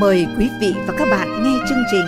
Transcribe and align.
Mời 0.00 0.26
quý 0.38 0.48
vị 0.60 0.72
và 0.86 0.94
các 0.98 1.08
bạn 1.10 1.42
nghe 1.42 1.58
chương 1.68 1.82
trình 1.90 2.06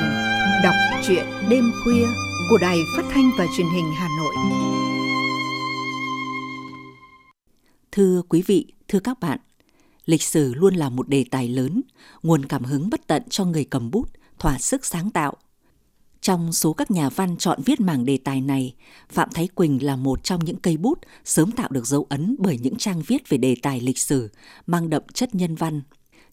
Đọc 0.62 0.74
truyện 1.06 1.24
đêm 1.48 1.72
khuya 1.84 2.06
của 2.50 2.58
Đài 2.58 2.78
Phát 2.96 3.02
thanh 3.10 3.30
và 3.38 3.46
Truyền 3.56 3.66
hình 3.74 3.92
Hà 3.96 4.08
Nội. 4.18 4.34
Thưa 7.92 8.22
quý 8.28 8.42
vị, 8.46 8.66
thưa 8.88 9.00
các 9.00 9.20
bạn, 9.20 9.38
lịch 10.04 10.22
sử 10.22 10.54
luôn 10.54 10.74
là 10.74 10.88
một 10.88 11.08
đề 11.08 11.24
tài 11.30 11.48
lớn, 11.48 11.82
nguồn 12.22 12.44
cảm 12.44 12.64
hứng 12.64 12.90
bất 12.90 13.06
tận 13.06 13.22
cho 13.30 13.44
người 13.44 13.64
cầm 13.64 13.90
bút, 13.90 14.08
thỏa 14.38 14.58
sức 14.58 14.86
sáng 14.86 15.10
tạo. 15.10 15.36
Trong 16.20 16.52
số 16.52 16.72
các 16.72 16.90
nhà 16.90 17.08
văn 17.08 17.36
chọn 17.36 17.60
viết 17.64 17.80
mảng 17.80 18.04
đề 18.04 18.18
tài 18.24 18.40
này, 18.40 18.74
Phạm 19.08 19.28
Thái 19.34 19.48
Quỳnh 19.54 19.84
là 19.84 19.96
một 19.96 20.24
trong 20.24 20.44
những 20.44 20.56
cây 20.56 20.76
bút 20.76 20.98
sớm 21.24 21.50
tạo 21.50 21.68
được 21.70 21.86
dấu 21.86 22.06
ấn 22.08 22.36
bởi 22.38 22.58
những 22.58 22.76
trang 22.76 23.02
viết 23.06 23.28
về 23.28 23.38
đề 23.38 23.56
tài 23.62 23.80
lịch 23.80 23.98
sử, 23.98 24.30
mang 24.66 24.90
đậm 24.90 25.02
chất 25.14 25.34
nhân 25.34 25.54
văn. 25.54 25.82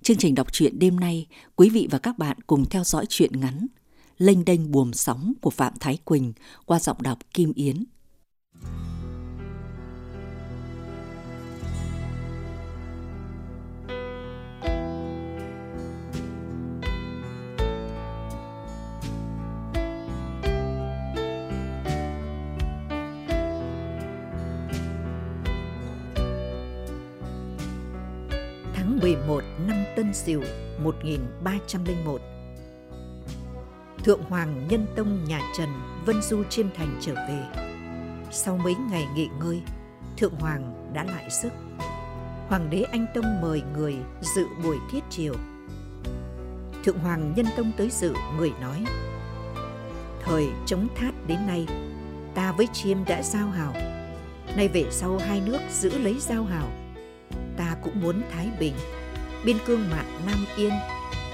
Chương 0.01 0.17
trình 0.17 0.35
đọc 0.35 0.53
truyện 0.53 0.79
đêm 0.79 0.99
nay, 0.99 1.27
quý 1.55 1.69
vị 1.69 1.87
và 1.91 1.99
các 1.99 2.17
bạn 2.17 2.37
cùng 2.47 2.69
theo 2.69 2.83
dõi 2.83 3.05
truyện 3.09 3.31
ngắn 3.39 3.67
Lênh 4.17 4.45
đênh 4.45 4.71
buồm 4.71 4.91
sóng 4.93 5.33
của 5.41 5.49
Phạm 5.49 5.73
Thái 5.79 5.97
Quỳnh 6.05 6.33
qua 6.65 6.79
giọng 6.79 7.01
đọc 7.01 7.19
Kim 7.33 7.53
Yến. 7.53 7.83
Tháng 29.01 29.11
11 29.11 29.43
năm 29.67 29.83
Tân 29.95 30.13
Sửu 30.13 30.41
1301 30.83 32.21
Thượng 34.03 34.23
Hoàng 34.23 34.67
Nhân 34.67 34.85
Tông 34.95 35.23
nhà 35.23 35.41
Trần 35.57 35.69
Vân 36.05 36.21
Du 36.21 36.43
Chiêm 36.43 36.65
Thành 36.77 36.97
trở 37.01 37.13
về. 37.13 37.43
Sau 38.31 38.57
mấy 38.57 38.75
ngày 38.91 39.07
nghỉ 39.15 39.29
ngơi, 39.39 39.61
Thượng 40.17 40.33
Hoàng 40.33 40.91
đã 40.93 41.03
lại 41.03 41.29
sức. 41.29 41.49
Hoàng 42.47 42.69
đế 42.69 42.81
Anh 42.81 43.05
Tông 43.13 43.41
mời 43.41 43.61
người 43.73 43.95
dự 44.35 44.45
buổi 44.63 44.77
thiết 44.91 45.01
triều. 45.09 45.33
Thượng 46.83 46.99
Hoàng 46.99 47.33
Nhân 47.35 47.45
Tông 47.57 47.71
tới 47.77 47.89
dự, 47.89 48.13
người 48.37 48.51
nói 48.61 48.83
Thời 50.23 50.47
chống 50.65 50.87
thát 50.95 51.11
đến 51.27 51.47
nay, 51.47 51.67
ta 52.35 52.51
với 52.51 52.67
Chiêm 52.73 53.05
đã 53.05 53.21
giao 53.23 53.49
hảo. 53.49 53.73
Nay 54.57 54.67
về 54.67 54.85
sau 54.91 55.17
hai 55.17 55.41
nước 55.41 55.59
giữ 55.71 55.89
lấy 55.99 56.15
giao 56.19 56.43
hảo. 56.43 56.78
Cũng 57.83 58.01
muốn 58.01 58.21
Thái 58.31 58.49
Bình, 58.59 58.73
biên 59.45 59.57
cương 59.65 59.89
mạn 59.89 60.05
Nam 60.25 60.45
Yên, 60.57 60.73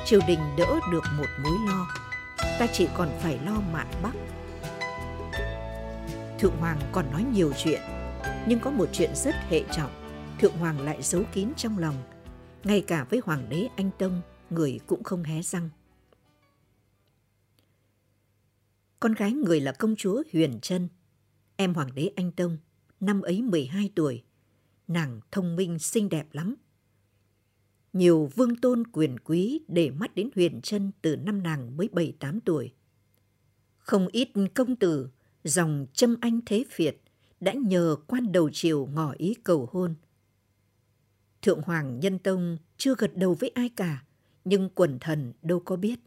triều 0.06 0.20
đình 0.28 0.40
đỡ 0.58 0.80
được 0.92 1.04
một 1.18 1.28
mối 1.44 1.58
lo 1.68 1.88
ta 2.60 2.68
chỉ 2.68 2.88
còn 2.94 3.10
phải 3.20 3.40
lo 3.46 3.62
mạn 3.72 3.88
Bắc. 4.04 4.14
Thượng 6.40 6.58
Hoàng 6.58 6.80
còn 6.92 7.12
nói 7.12 7.24
nhiều 7.34 7.54
chuyện, 7.64 7.82
nhưng 8.48 8.60
có 8.60 8.72
một 8.72 8.90
chuyện 8.94 9.12
rất 9.16 9.36
hệ 9.50 9.64
trọng, 9.76 9.92
Thượng 10.40 10.58
Hoàng 10.58 10.82
lại 10.82 11.02
giấu 11.02 11.24
kín 11.34 11.50
trong 11.58 11.78
lòng. 11.78 11.96
Ngay 12.64 12.82
cả 12.82 13.04
với 13.10 13.22
Hoàng 13.26 13.50
đế 13.50 13.68
Anh 13.76 13.90
Tông, 13.98 14.22
người 14.50 14.80
cũng 14.88 15.04
không 15.04 15.24
hé 15.24 15.42
răng. 15.42 15.70
Con 19.00 19.14
gái 19.14 19.32
người 19.32 19.62
là 19.62 19.72
công 19.72 19.96
chúa 19.96 20.24
Huyền 20.34 20.60
Trân, 20.62 20.88
em 21.56 21.74
Hoàng 21.74 21.96
đế 21.96 22.12
Anh 22.16 22.32
Tông, 22.32 22.58
năm 23.00 23.22
ấy 23.22 23.42
12 23.42 23.90
tuổi. 23.96 24.24
Nàng 24.88 25.22
thông 25.32 25.56
minh 25.56 25.80
xinh 25.80 26.10
đẹp 26.10 26.28
lắm, 26.32 26.56
nhiều 27.94 28.30
vương 28.36 28.56
tôn 28.56 28.88
quyền 28.88 29.20
quý 29.20 29.62
để 29.68 29.92
mắt 29.92 30.16
đến 30.16 30.30
Huyền 30.36 30.62
Trân 30.62 30.92
từ 31.02 31.16
năm 31.16 31.44
nàng 31.44 31.78
mới 31.78 31.90
7-8 31.94 32.40
tuổi. 32.46 32.74
Không 33.78 34.08
ít 34.08 34.30
công 34.54 34.76
tử, 34.76 35.10
dòng 35.44 35.86
châm 35.94 36.16
anh 36.22 36.40
thế 36.46 36.64
phiệt 36.70 36.98
đã 37.40 37.54
nhờ 37.54 37.96
quan 38.08 38.32
đầu 38.32 38.50
triều 38.54 38.86
ngỏ 38.86 39.14
ý 39.18 39.34
cầu 39.44 39.70
hôn. 39.72 39.96
Thượng 41.42 41.62
Hoàng 41.62 42.00
Nhân 42.00 42.20
Tông 42.20 42.58
chưa 42.78 42.96
gật 42.96 43.12
đầu 43.16 43.34
với 43.34 43.50
ai 43.50 43.70
cả, 43.70 44.04
nhưng 44.46 44.70
quần 44.70 44.98
thần 45.00 45.34
đâu 45.42 45.60
có 45.60 45.76
biết. 45.76 46.00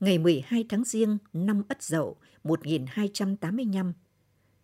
Ngày 0.00 0.18
12 0.18 0.64
tháng 0.68 0.84
Giêng 0.84 1.18
năm 1.32 1.62
Ất 1.68 1.82
Dậu 1.82 2.16
1285, 2.44 3.92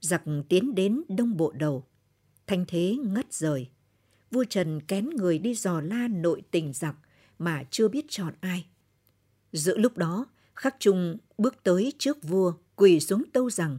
giặc 0.01 0.23
tiến 0.49 0.75
đến 0.75 1.03
Đông 1.09 1.37
Bộ 1.37 1.53
Đầu, 1.53 1.87
thanh 2.51 2.65
thế 2.69 2.97
ngất 3.03 3.33
rời 3.33 3.69
vua 4.31 4.45
Trần 4.45 4.81
kén 4.81 5.11
người 5.11 5.39
đi 5.39 5.55
dò 5.55 5.81
la 5.81 6.09
nội 6.09 6.43
tình 6.51 6.73
giặc 6.73 6.97
mà 7.39 7.65
chưa 7.71 7.89
biết 7.89 8.05
chọn 8.09 8.35
ai. 8.41 8.67
Giữa 9.53 9.77
lúc 9.77 9.97
đó, 9.97 10.27
Khắc 10.55 10.77
Trung 10.79 11.17
bước 11.39 11.63
tới 11.63 11.93
trước 11.99 12.23
vua 12.23 12.53
quỳ 12.77 13.01
xuống 13.01 13.23
tâu 13.33 13.51
rằng 13.51 13.79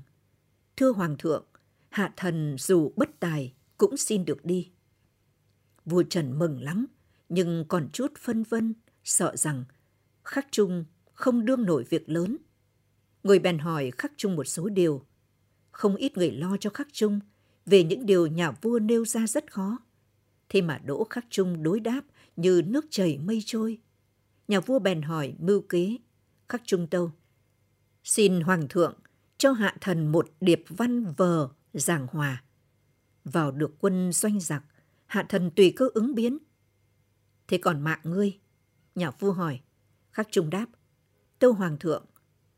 Thưa 0.75 0.91
Hoàng 0.91 1.15
thượng, 1.17 1.45
hạ 1.89 2.13
thần 2.17 2.55
dù 2.59 2.93
bất 2.95 3.19
tài 3.19 3.53
cũng 3.77 3.97
xin 3.97 4.25
được 4.25 4.45
đi. 4.45 4.71
Vua 5.85 6.03
Trần 6.03 6.39
mừng 6.39 6.61
lắm, 6.61 6.85
nhưng 7.29 7.65
còn 7.67 7.89
chút 7.93 8.13
phân 8.19 8.43
vân, 8.43 8.73
sợ 9.03 9.35
rằng 9.35 9.63
Khắc 10.23 10.47
Trung 10.51 10.85
không 11.13 11.45
đương 11.45 11.65
nổi 11.65 11.83
việc 11.89 12.09
lớn. 12.09 12.37
Người 13.23 13.39
bèn 13.39 13.59
hỏi 13.59 13.91
Khắc 13.97 14.11
Trung 14.17 14.35
một 14.35 14.43
số 14.43 14.69
điều. 14.69 15.05
Không 15.71 15.95
ít 15.95 16.17
người 16.17 16.31
lo 16.31 16.57
cho 16.57 16.69
Khắc 16.69 16.87
Trung 16.93 17.19
về 17.65 17.83
những 17.83 18.05
điều 18.05 18.27
nhà 18.27 18.51
vua 18.51 18.79
nêu 18.79 19.05
ra 19.05 19.27
rất 19.27 19.51
khó. 19.51 19.77
Thế 20.49 20.61
mà 20.61 20.77
Đỗ 20.77 21.07
Khắc 21.09 21.25
Trung 21.29 21.63
đối 21.63 21.79
đáp 21.79 22.01
như 22.35 22.61
nước 22.65 22.85
chảy 22.89 23.17
mây 23.17 23.43
trôi. 23.45 23.77
Nhà 24.47 24.59
vua 24.59 24.79
bèn 24.79 25.01
hỏi 25.01 25.33
mưu 25.39 25.61
kế, 25.61 25.97
Khắc 26.49 26.61
Trung 26.65 26.87
tâu. 26.87 27.11
Xin 28.03 28.41
Hoàng 28.41 28.67
thượng 28.67 28.99
cho 29.37 29.51
hạ 29.51 29.75
thần 29.81 30.11
một 30.11 30.29
điệp 30.41 30.63
văn 30.69 31.13
vờ 31.17 31.49
giảng 31.73 32.07
hòa. 32.11 32.43
Vào 33.23 33.51
được 33.51 33.71
quân 33.79 34.11
doanh 34.11 34.39
giặc, 34.39 34.63
hạ 35.05 35.25
thần 35.29 35.51
tùy 35.55 35.73
cơ 35.75 35.89
ứng 35.93 36.15
biến. 36.15 36.37
Thế 37.47 37.57
còn 37.57 37.81
mạng 37.81 37.99
ngươi? 38.03 38.39
Nhà 38.95 39.11
vua 39.11 39.31
hỏi. 39.31 39.59
Khắc 40.11 40.27
Trung 40.31 40.49
đáp. 40.49 40.65
Tâu 41.39 41.53
Hoàng 41.53 41.77
thượng, 41.79 42.05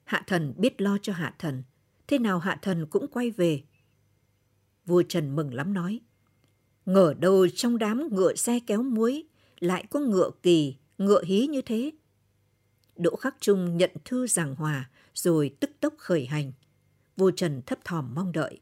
hạ 0.04 0.24
thần 0.28 0.54
biết 0.58 0.82
lo 0.82 0.98
cho 1.02 1.14
hạ 1.14 1.36
thần. 1.40 1.64
Thế 2.08 2.20
nào 2.20 2.40
hạ 2.40 2.60
thần 2.62 2.86
cũng 2.86 3.08
quay 3.08 3.32
về. 3.32 3.64
Vua 4.86 5.04
Trần 5.10 5.36
mừng 5.36 5.54
lắm 5.54 5.74
nói. 5.74 6.00
Ngờ 6.86 7.14
đâu 7.20 7.48
trong 7.48 7.78
đám 7.78 8.16
ngựa 8.16 8.36
xe 8.36 8.60
kéo 8.68 8.84
muối 8.84 9.24
lại 9.60 9.86
có 9.90 10.00
ngựa 10.00 10.30
kỳ, 10.44 10.76
ngựa 10.98 11.24
hí 11.24 11.48
như 11.48 11.62
thế. 11.62 11.92
Đỗ 12.96 13.16
Khắc 13.16 13.36
Trung 13.40 13.78
nhận 13.78 13.92
thư 14.06 14.28
giảng 14.28 14.56
hòa 14.56 14.90
rồi 15.14 15.56
tức 15.60 15.72
tốc 15.80 15.94
khởi 15.98 16.26
hành. 16.26 16.52
Vua 17.18 17.32
Trần 17.32 17.62
thấp 17.62 17.80
thỏm 17.84 18.16
mong 18.16 18.32
đợi. 18.32 18.60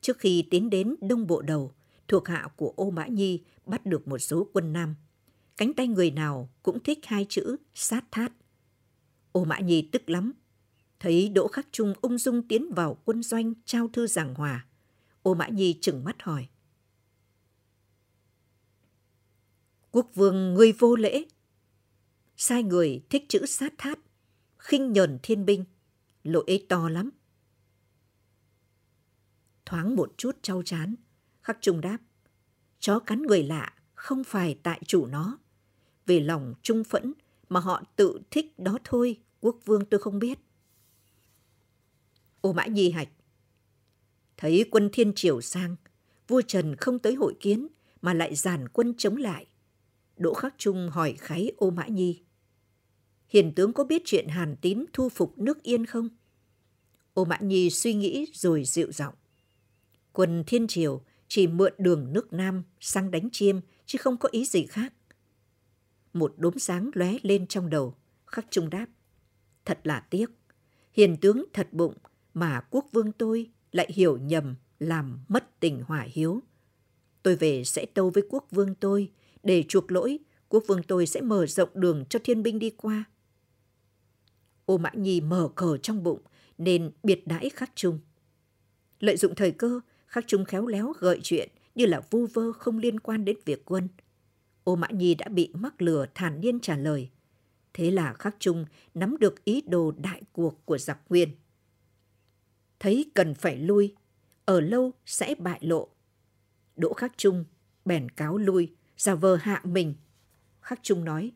Trước 0.00 0.18
khi 0.18 0.44
tiến 0.50 0.70
đến 0.70 0.94
Đông 1.00 1.26
Bộ 1.26 1.42
Đầu, 1.42 1.74
thuộc 2.08 2.28
hạ 2.28 2.48
của 2.56 2.72
Ô 2.76 2.90
Mã 2.90 3.06
Nhi 3.06 3.40
bắt 3.66 3.86
được 3.86 4.08
một 4.08 4.18
số 4.18 4.48
quân 4.52 4.72
Nam. 4.72 4.94
Cánh 5.56 5.74
tay 5.74 5.88
người 5.88 6.10
nào 6.10 6.50
cũng 6.62 6.82
thích 6.82 6.98
hai 7.02 7.26
chữ 7.28 7.56
sát 7.74 8.04
thát. 8.10 8.32
Ô 9.32 9.44
Mã 9.44 9.60
Nhi 9.60 9.88
tức 9.92 10.10
lắm. 10.10 10.32
Thấy 11.00 11.28
Đỗ 11.28 11.48
Khắc 11.48 11.66
Trung 11.72 11.94
ung 12.00 12.18
dung 12.18 12.48
tiến 12.48 12.74
vào 12.74 12.98
quân 13.04 13.22
doanh 13.22 13.52
trao 13.64 13.88
thư 13.88 14.06
giảng 14.06 14.34
hòa. 14.34 14.66
Ô 15.26 15.34
Mã 15.34 15.48
Nhi 15.48 15.78
chừng 15.80 16.04
mắt 16.04 16.22
hỏi. 16.22 16.48
Quốc 19.90 20.10
vương 20.14 20.54
ngươi 20.54 20.72
vô 20.72 20.96
lễ. 20.96 21.24
Sai 22.36 22.62
người 22.62 23.02
thích 23.10 23.24
chữ 23.28 23.46
sát 23.46 23.74
thát, 23.78 23.98
khinh 24.58 24.92
nhờn 24.92 25.18
thiên 25.22 25.44
binh, 25.44 25.64
lỗi 26.22 26.44
ấy 26.46 26.66
to 26.68 26.88
lắm. 26.88 27.10
Thoáng 29.64 29.96
một 29.96 30.12
chút 30.16 30.36
trau 30.42 30.62
chán, 30.62 30.94
khắc 31.42 31.58
trung 31.60 31.80
đáp. 31.80 31.98
Chó 32.80 32.98
cắn 32.98 33.22
người 33.22 33.42
lạ 33.42 33.74
không 33.94 34.24
phải 34.24 34.58
tại 34.62 34.80
chủ 34.86 35.06
nó. 35.06 35.38
Về 36.06 36.20
lòng 36.20 36.54
trung 36.62 36.84
phẫn 36.84 37.12
mà 37.48 37.60
họ 37.60 37.82
tự 37.96 38.20
thích 38.30 38.58
đó 38.58 38.78
thôi, 38.84 39.20
quốc 39.40 39.56
vương 39.64 39.84
tôi 39.84 40.00
không 40.00 40.18
biết. 40.18 40.38
Ô 42.40 42.52
Mã 42.52 42.66
Nhi 42.66 42.90
Hạch 42.90 43.08
Thấy 44.36 44.64
quân 44.70 44.88
thiên 44.92 45.12
triều 45.14 45.40
sang, 45.40 45.76
vua 46.28 46.42
Trần 46.42 46.76
không 46.76 46.98
tới 46.98 47.14
hội 47.14 47.34
kiến 47.40 47.68
mà 48.02 48.14
lại 48.14 48.34
giàn 48.34 48.68
quân 48.68 48.94
chống 48.98 49.16
lại. 49.16 49.46
Đỗ 50.16 50.34
Khắc 50.34 50.54
Trung 50.58 50.88
hỏi 50.92 51.14
kháy 51.18 51.52
ô 51.56 51.70
Mã 51.70 51.86
Nhi. 51.86 52.22
Hiền 53.28 53.54
tướng 53.54 53.72
có 53.72 53.84
biết 53.84 54.02
chuyện 54.04 54.28
Hàn 54.28 54.56
Tín 54.60 54.84
thu 54.92 55.08
phục 55.08 55.38
nước 55.38 55.62
Yên 55.62 55.86
không? 55.86 56.08
Ô 57.14 57.24
Mã 57.24 57.38
Nhi 57.40 57.70
suy 57.70 57.94
nghĩ 57.94 58.26
rồi 58.32 58.64
dịu 58.64 58.92
giọng. 58.92 59.14
Quân 60.12 60.44
Thiên 60.46 60.66
Triều 60.66 61.02
chỉ 61.28 61.46
mượn 61.46 61.72
đường 61.78 62.12
nước 62.12 62.32
Nam 62.32 62.62
sang 62.80 63.10
đánh 63.10 63.28
chiêm 63.32 63.60
chứ 63.86 63.98
không 63.98 64.16
có 64.16 64.28
ý 64.32 64.44
gì 64.44 64.66
khác. 64.66 64.92
Một 66.12 66.34
đốm 66.36 66.58
sáng 66.58 66.90
lóe 66.94 67.12
lên 67.22 67.46
trong 67.46 67.70
đầu, 67.70 67.94
Khắc 68.26 68.46
Trung 68.50 68.70
đáp. 68.70 68.86
Thật 69.64 69.80
là 69.84 70.00
tiếc. 70.10 70.26
Hiền 70.92 71.16
tướng 71.16 71.44
thật 71.52 71.68
bụng 71.72 71.94
mà 72.34 72.60
quốc 72.70 72.86
vương 72.92 73.12
tôi 73.12 73.50
lại 73.76 73.88
hiểu 73.94 74.16
nhầm 74.16 74.54
làm 74.78 75.18
mất 75.28 75.60
tình 75.60 75.82
hỏa 75.86 76.06
hiếu. 76.12 76.42
Tôi 77.22 77.36
về 77.36 77.64
sẽ 77.64 77.86
tâu 77.86 78.10
với 78.10 78.22
quốc 78.28 78.46
vương 78.50 78.74
tôi 78.74 79.12
để 79.42 79.64
chuộc 79.68 79.92
lỗi 79.92 80.18
quốc 80.48 80.64
vương 80.66 80.82
tôi 80.82 81.06
sẽ 81.06 81.20
mở 81.20 81.46
rộng 81.46 81.68
đường 81.74 82.04
cho 82.08 82.18
thiên 82.24 82.42
binh 82.42 82.58
đi 82.58 82.70
qua. 82.70 83.04
Ô 84.64 84.78
Mã 84.78 84.90
Nhi 84.94 85.20
mở 85.20 85.48
cờ 85.54 85.76
trong 85.76 86.02
bụng 86.02 86.20
nên 86.58 86.90
biệt 87.02 87.26
đãi 87.26 87.50
khắc 87.50 87.70
trung. 87.74 87.98
Lợi 89.00 89.16
dụng 89.16 89.34
thời 89.34 89.50
cơ, 89.50 89.80
khắc 90.06 90.24
trung 90.26 90.44
khéo 90.44 90.66
léo 90.66 90.92
gợi 90.98 91.20
chuyện 91.22 91.48
như 91.74 91.86
là 91.86 92.02
vu 92.10 92.26
vơ 92.26 92.52
không 92.52 92.78
liên 92.78 93.00
quan 93.00 93.24
đến 93.24 93.36
việc 93.44 93.64
quân. 93.64 93.88
Ô 94.64 94.76
Mã 94.76 94.88
Nhi 94.90 95.14
đã 95.14 95.28
bị 95.28 95.50
mắc 95.54 95.82
lừa 95.82 96.06
thản 96.14 96.40
nhiên 96.40 96.60
trả 96.60 96.76
lời. 96.76 97.10
Thế 97.74 97.90
là 97.90 98.12
khắc 98.12 98.36
trung 98.38 98.64
nắm 98.94 99.16
được 99.18 99.44
ý 99.44 99.60
đồ 99.66 99.92
đại 99.96 100.22
cuộc 100.32 100.66
của 100.66 100.78
giặc 100.78 100.98
nguyên. 101.08 101.28
Thấy 102.80 103.10
cần 103.14 103.34
phải 103.34 103.56
lui, 103.56 103.94
ở 104.44 104.60
lâu 104.60 104.92
sẽ 105.06 105.34
bại 105.38 105.58
lộ. 105.62 105.88
Đỗ 106.76 106.92
khắc 106.92 107.12
trung 107.16 107.44
bèn 107.84 108.08
cáo 108.08 108.38
lui, 108.38 108.74
giả 108.96 109.14
vờ 109.14 109.36
hạ 109.36 109.60
mình. 109.64 109.94
Khắc 110.60 110.80
trung 110.82 111.04
nói, 111.04 111.32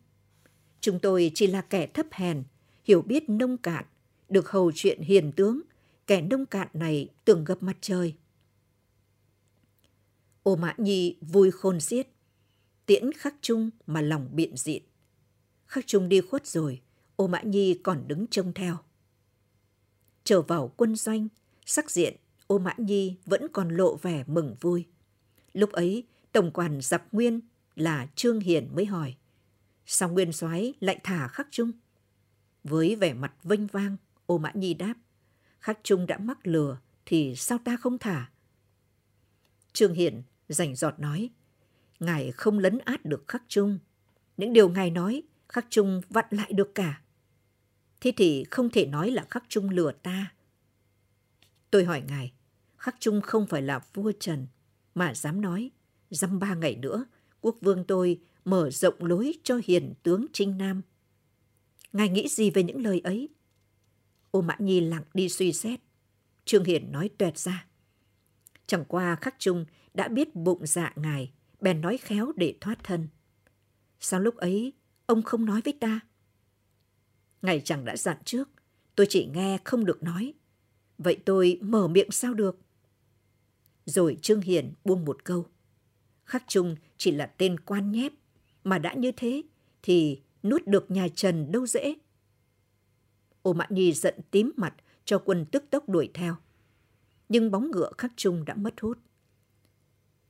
chúng 0.81 0.99
tôi 0.99 1.31
chỉ 1.35 1.47
là 1.47 1.61
kẻ 1.61 1.87
thấp 1.87 2.07
hèn, 2.13 2.43
hiểu 2.85 3.03
biết 3.03 3.29
nông 3.29 3.57
cạn, 3.57 3.85
được 4.29 4.51
hầu 4.51 4.73
chuyện 4.75 5.01
hiền 5.01 5.33
tướng, 5.33 5.61
kẻ 6.07 6.23
nông 6.23 6.47
cạn 6.47 6.69
này 6.73 7.09
tưởng 7.25 7.45
gặp 7.45 7.63
mặt 7.63 7.77
trời. 7.81 8.15
Ô 10.43 10.57
Mã 10.57 10.75
Nhi 10.79 11.17
vui 11.21 11.51
khôn 11.51 11.81
xiết, 11.81 12.09
tiễn 12.87 13.13
khắc 13.13 13.35
trung 13.41 13.71
mà 13.87 14.01
lòng 14.01 14.29
biện 14.33 14.57
diện. 14.57 14.83
Khắc 15.67 15.87
trung 15.87 16.09
đi 16.09 16.21
khuất 16.21 16.47
rồi, 16.47 16.81
ô 17.17 17.27
Mã 17.27 17.43
Nhi 17.43 17.81
còn 17.83 18.09
đứng 18.09 18.27
trông 18.27 18.53
theo. 18.53 18.77
Trở 20.31 20.43
vào 20.43 20.73
quân 20.77 20.97
doanh, 20.97 21.29
sắc 21.67 21.91
diện 21.91 22.17
ô 22.47 22.59
Mã 22.59 22.75
Nhi 22.77 23.17
vẫn 23.27 23.47
còn 23.53 23.69
lộ 23.69 23.97
vẻ 23.97 24.25
mừng 24.27 24.57
vui. 24.61 24.87
Lúc 25.53 25.73
ấy, 25.73 26.05
tổng 26.33 26.51
quản 26.51 26.81
giặc 26.81 27.03
nguyên 27.13 27.41
là 27.77 28.07
Trương 28.15 28.41
Hiển 28.41 28.75
mới 28.75 28.87
hỏi. 28.87 29.17
Sao 29.87 30.09
nguyên 30.09 30.33
soái 30.33 30.75
lại 30.81 31.01
thả 31.03 31.29
khắc 31.29 31.49
trung? 31.51 31.73
Với 32.65 32.97
vẻ 32.97 33.15
mặt 33.15 33.33
vênh 33.43 33.67
vang, 33.67 33.97
ô 34.27 34.39
Mã 34.39 34.53
Nhi 34.55 34.75
đáp. 34.75 34.95
Khắc 35.61 35.79
trung 35.83 36.07
đã 36.07 36.19
mắc 36.19 36.39
lừa, 36.47 36.79
thì 37.07 37.37
sao 37.37 37.59
ta 37.65 37.77
không 37.77 37.99
thả? 37.99 38.31
Trương 39.73 39.95
Hiển 39.95 40.23
rảnh 40.49 40.77
giọt 40.77 40.95
nói. 40.99 41.31
Ngài 42.01 42.33
không 42.33 42.59
lấn 42.59 42.79
át 42.79 43.05
được 43.05 43.29
khắc 43.29 43.43
trung. 43.49 43.79
Những 44.37 44.53
điều 44.53 44.69
ngài 44.69 44.91
nói, 44.91 45.23
khắc 45.49 45.67
trung 45.71 46.01
vặn 46.11 46.27
lại 46.31 46.53
được 46.53 46.75
cả. 46.75 47.03
Thế 48.01 48.13
thì 48.17 48.45
không 48.51 48.71
thể 48.71 48.87
nói 48.87 49.11
là 49.11 49.27
khắc 49.31 49.45
trung 49.49 49.71
lừa 49.71 49.93
ta. 49.93 50.33
Tôi 51.71 51.85
hỏi 51.85 52.03
ngài, 52.09 52.33
khắc 52.77 52.97
trung 53.01 53.21
không 53.21 53.47
phải 53.47 53.63
là 53.63 53.81
vua 53.95 54.13
Trần, 54.21 54.47
mà 54.95 55.15
dám 55.15 55.41
nói, 55.41 55.71
dăm 56.11 56.39
ba 56.39 56.55
ngày 56.55 56.77
nữa, 56.77 57.05
quốc 57.41 57.57
vương 57.61 57.85
tôi 57.85 58.21
mở 58.45 58.71
rộng 58.71 59.05
lối 59.05 59.33
cho 59.43 59.61
hiền 59.65 59.95
tướng 60.03 60.27
Trinh 60.33 60.59
Nam. 60.59 60.83
Ngài 61.93 62.09
nghĩ 62.09 62.29
gì 62.29 62.51
về 62.51 62.63
những 62.63 62.83
lời 62.83 63.01
ấy? 63.05 63.29
Ô 64.31 64.41
Mã 64.41 64.57
Nhi 64.59 64.81
lặng 64.81 65.05
đi 65.15 65.29
suy 65.29 65.53
xét. 65.53 65.81
Trương 66.45 66.65
Hiển 66.65 66.93
nói 66.93 67.11
tuẹt 67.19 67.39
ra. 67.39 67.67
Chẳng 68.67 68.85
qua 68.85 69.17
khắc 69.21 69.35
trung 69.39 69.65
đã 69.95 70.09
biết 70.09 70.35
bụng 70.35 70.67
dạ 70.67 70.93
ngài, 70.97 71.33
bèn 71.61 71.81
nói 71.81 71.99
khéo 71.99 72.33
để 72.37 72.55
thoát 72.61 72.85
thân. 72.85 73.09
Sao 74.01 74.21
lúc 74.21 74.37
ấy 74.37 74.73
ông 75.07 75.23
không 75.23 75.45
nói 75.45 75.61
với 75.65 75.73
ta? 75.81 76.01
Ngài 77.43 77.61
chẳng 77.61 77.85
đã 77.85 77.97
dặn 77.97 78.17
trước, 78.25 78.49
tôi 78.97 79.07
chỉ 79.11 79.27
nghe 79.27 79.59
không 79.65 79.85
được 79.85 80.03
nói. 80.03 80.35
Vậy 80.99 81.17
tôi 81.25 81.59
mở 81.63 81.89
miệng 81.89 82.11
sao 82.11 82.35
được? 82.35 82.59
Rồi 83.85 84.17
Trương 84.23 84.41
Hiền 84.41 84.73
buông 84.85 85.05
một 85.05 85.25
câu. 85.25 85.47
Khắc 86.25 86.45
Trung 86.49 86.77
chỉ 86.97 87.11
là 87.11 87.27
tên 87.27 87.61
quan 87.61 87.93
nhép, 87.93 88.13
mà 88.65 88.79
đã 88.79 88.95
như 88.95 89.13
thế 89.17 89.43
thì 89.83 90.21
nuốt 90.43 90.67
được 90.67 90.91
nhà 90.91 91.09
Trần 91.15 91.53
đâu 91.53 91.67
dễ. 91.67 91.95
Ô 93.43 93.53
Mã 93.53 93.67
Nhi 93.71 93.93
giận 93.93 94.15
tím 94.31 94.53
mặt 94.57 94.75
cho 95.05 95.19
quân 95.19 95.47
tức 95.53 95.65
tốc 95.71 95.89
đuổi 95.89 96.11
theo. 96.15 96.37
Nhưng 97.29 97.51
bóng 97.51 97.71
ngựa 97.71 97.93
Khắc 97.99 98.13
Trung 98.17 98.45
đã 98.45 98.55
mất 98.55 98.81
hút. 98.81 98.99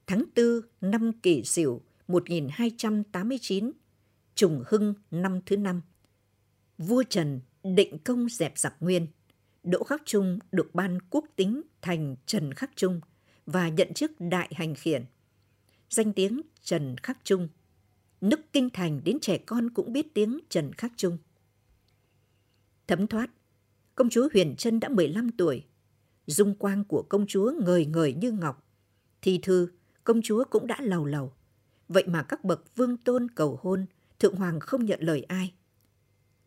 Tháng 0.07 0.25
4 0.37 0.61
năm 0.81 1.13
kỷ 1.13 1.43
sửu 1.45 1.81
1289, 2.09 3.73
trùng 4.35 4.65
hưng 4.67 4.95
năm 5.11 5.41
thứ 5.47 5.57
năm. 5.57 5.81
Vua 6.81 7.03
Trần 7.03 7.41
định 7.65 7.99
công 8.05 8.29
dẹp 8.29 8.59
giặc 8.59 8.75
nguyên. 8.81 9.07
Đỗ 9.63 9.85
Khắc 9.85 10.03
Trung 10.05 10.39
được 10.53 10.75
ban 10.75 10.99
quốc 11.11 11.25
tính 11.37 11.63
thành 11.83 12.17
Trần 12.27 12.55
Khắc 12.55 12.71
Trung 12.77 13.01
và 13.47 13.69
nhận 13.69 13.95
chức 13.95 14.13
đại 14.19 14.49
hành 14.55 14.75
khiển. 14.75 15.05
Danh 15.91 16.13
tiếng 16.13 16.41
Trần 16.63 16.97
Khắc 17.03 17.19
Trung. 17.25 17.49
Nức 18.21 18.41
kinh 18.53 18.71
thành 18.71 19.01
đến 19.05 19.19
trẻ 19.21 19.39
con 19.39 19.71
cũng 19.71 19.93
biết 19.93 20.15
tiếng 20.15 20.39
Trần 20.49 20.73
Khắc 20.73 20.93
Trung. 20.97 21.19
Thấm 22.87 23.07
thoát, 23.07 23.31
công 23.95 24.11
chúa 24.11 24.29
Huyền 24.33 24.55
Trân 24.57 24.81
đã 24.81 24.89
15 24.89 25.31
tuổi. 25.31 25.65
Dung 26.27 26.55
quang 26.55 26.85
của 26.85 27.03
công 27.09 27.27
chúa 27.27 27.53
ngời 27.65 27.87
ngời 27.87 28.13
như 28.13 28.33
ngọc. 28.33 28.69
Thi 29.23 29.39
thư, 29.43 29.69
công 30.05 30.23
chúa 30.23 30.45
cũng 30.51 30.67
đã 30.67 30.77
lầu 30.81 31.05
lầu. 31.05 31.33
Vậy 31.89 32.05
mà 32.07 32.23
các 32.23 32.45
bậc 32.45 32.77
vương 32.77 32.97
tôn 32.97 33.29
cầu 33.35 33.59
hôn, 33.63 33.87
thượng 34.19 34.35
hoàng 34.35 34.61
không 34.61 34.85
nhận 34.85 35.01
lời 35.03 35.23
ai. 35.23 35.53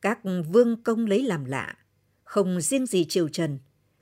Các 0.03 0.19
vương 0.51 0.83
công 0.83 1.05
lấy 1.05 1.23
làm 1.23 1.45
lạ, 1.45 1.75
không 2.23 2.61
riêng 2.61 2.85
gì 2.85 3.05
triều 3.05 3.29
Trần, 3.29 3.59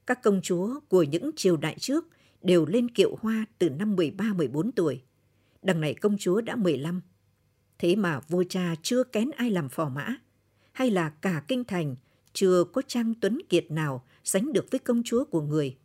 các 0.08 0.24
công 0.24 0.42
chúa 0.44 0.80
của 0.90 1.04
những 1.04 1.32
triều 1.36 1.58
đại 1.58 1.76
trước 1.80 2.06
đều 2.42 2.66
lên 2.66 2.90
kiệu 2.90 3.18
hoa 3.22 3.46
từ 3.60 3.70
năm 3.70 3.96
13-14 3.96 4.72
tuổi. 4.76 5.02
Đằng 5.62 5.82
này 5.82 5.94
công 5.94 6.18
chúa 6.18 6.42
đã 6.42 6.56
15. 6.56 7.02
Thế 7.80 7.96
mà 7.96 8.20
vua 8.20 8.44
cha 8.50 8.76
chưa 8.82 9.04
kén 9.04 9.30
ai 9.32 9.52
làm 9.52 9.70
phò 9.70 9.90
mã, 9.90 10.16
hay 10.72 10.92
là 10.92 11.10
cả 11.10 11.44
kinh 11.48 11.64
thành 11.64 11.96
chưa 12.34 12.64
có 12.64 12.82
trang 12.88 13.14
tuấn 13.22 13.42
kiệt 13.50 13.72
nào 13.72 14.06
sánh 14.24 14.54
được 14.54 14.66
với 14.72 14.80
công 14.80 15.02
chúa 15.06 15.26
của 15.26 15.42
người. 15.42 15.78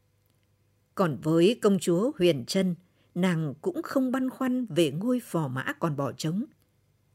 Còn 0.95 1.19
với 1.23 1.59
công 1.63 1.79
chúa 1.79 2.13
Huyền 2.19 2.45
Trân, 2.47 2.75
nàng 3.15 3.55
cũng 3.61 3.83
không 3.83 4.13
băn 4.13 4.31
khoăn 4.31 4.67
về 4.67 4.91
ngôi 4.91 5.21
phò 5.21 5.49
mã 5.49 5.73
còn 5.79 5.97
bỏ 5.97 6.13
trống. 6.13 6.45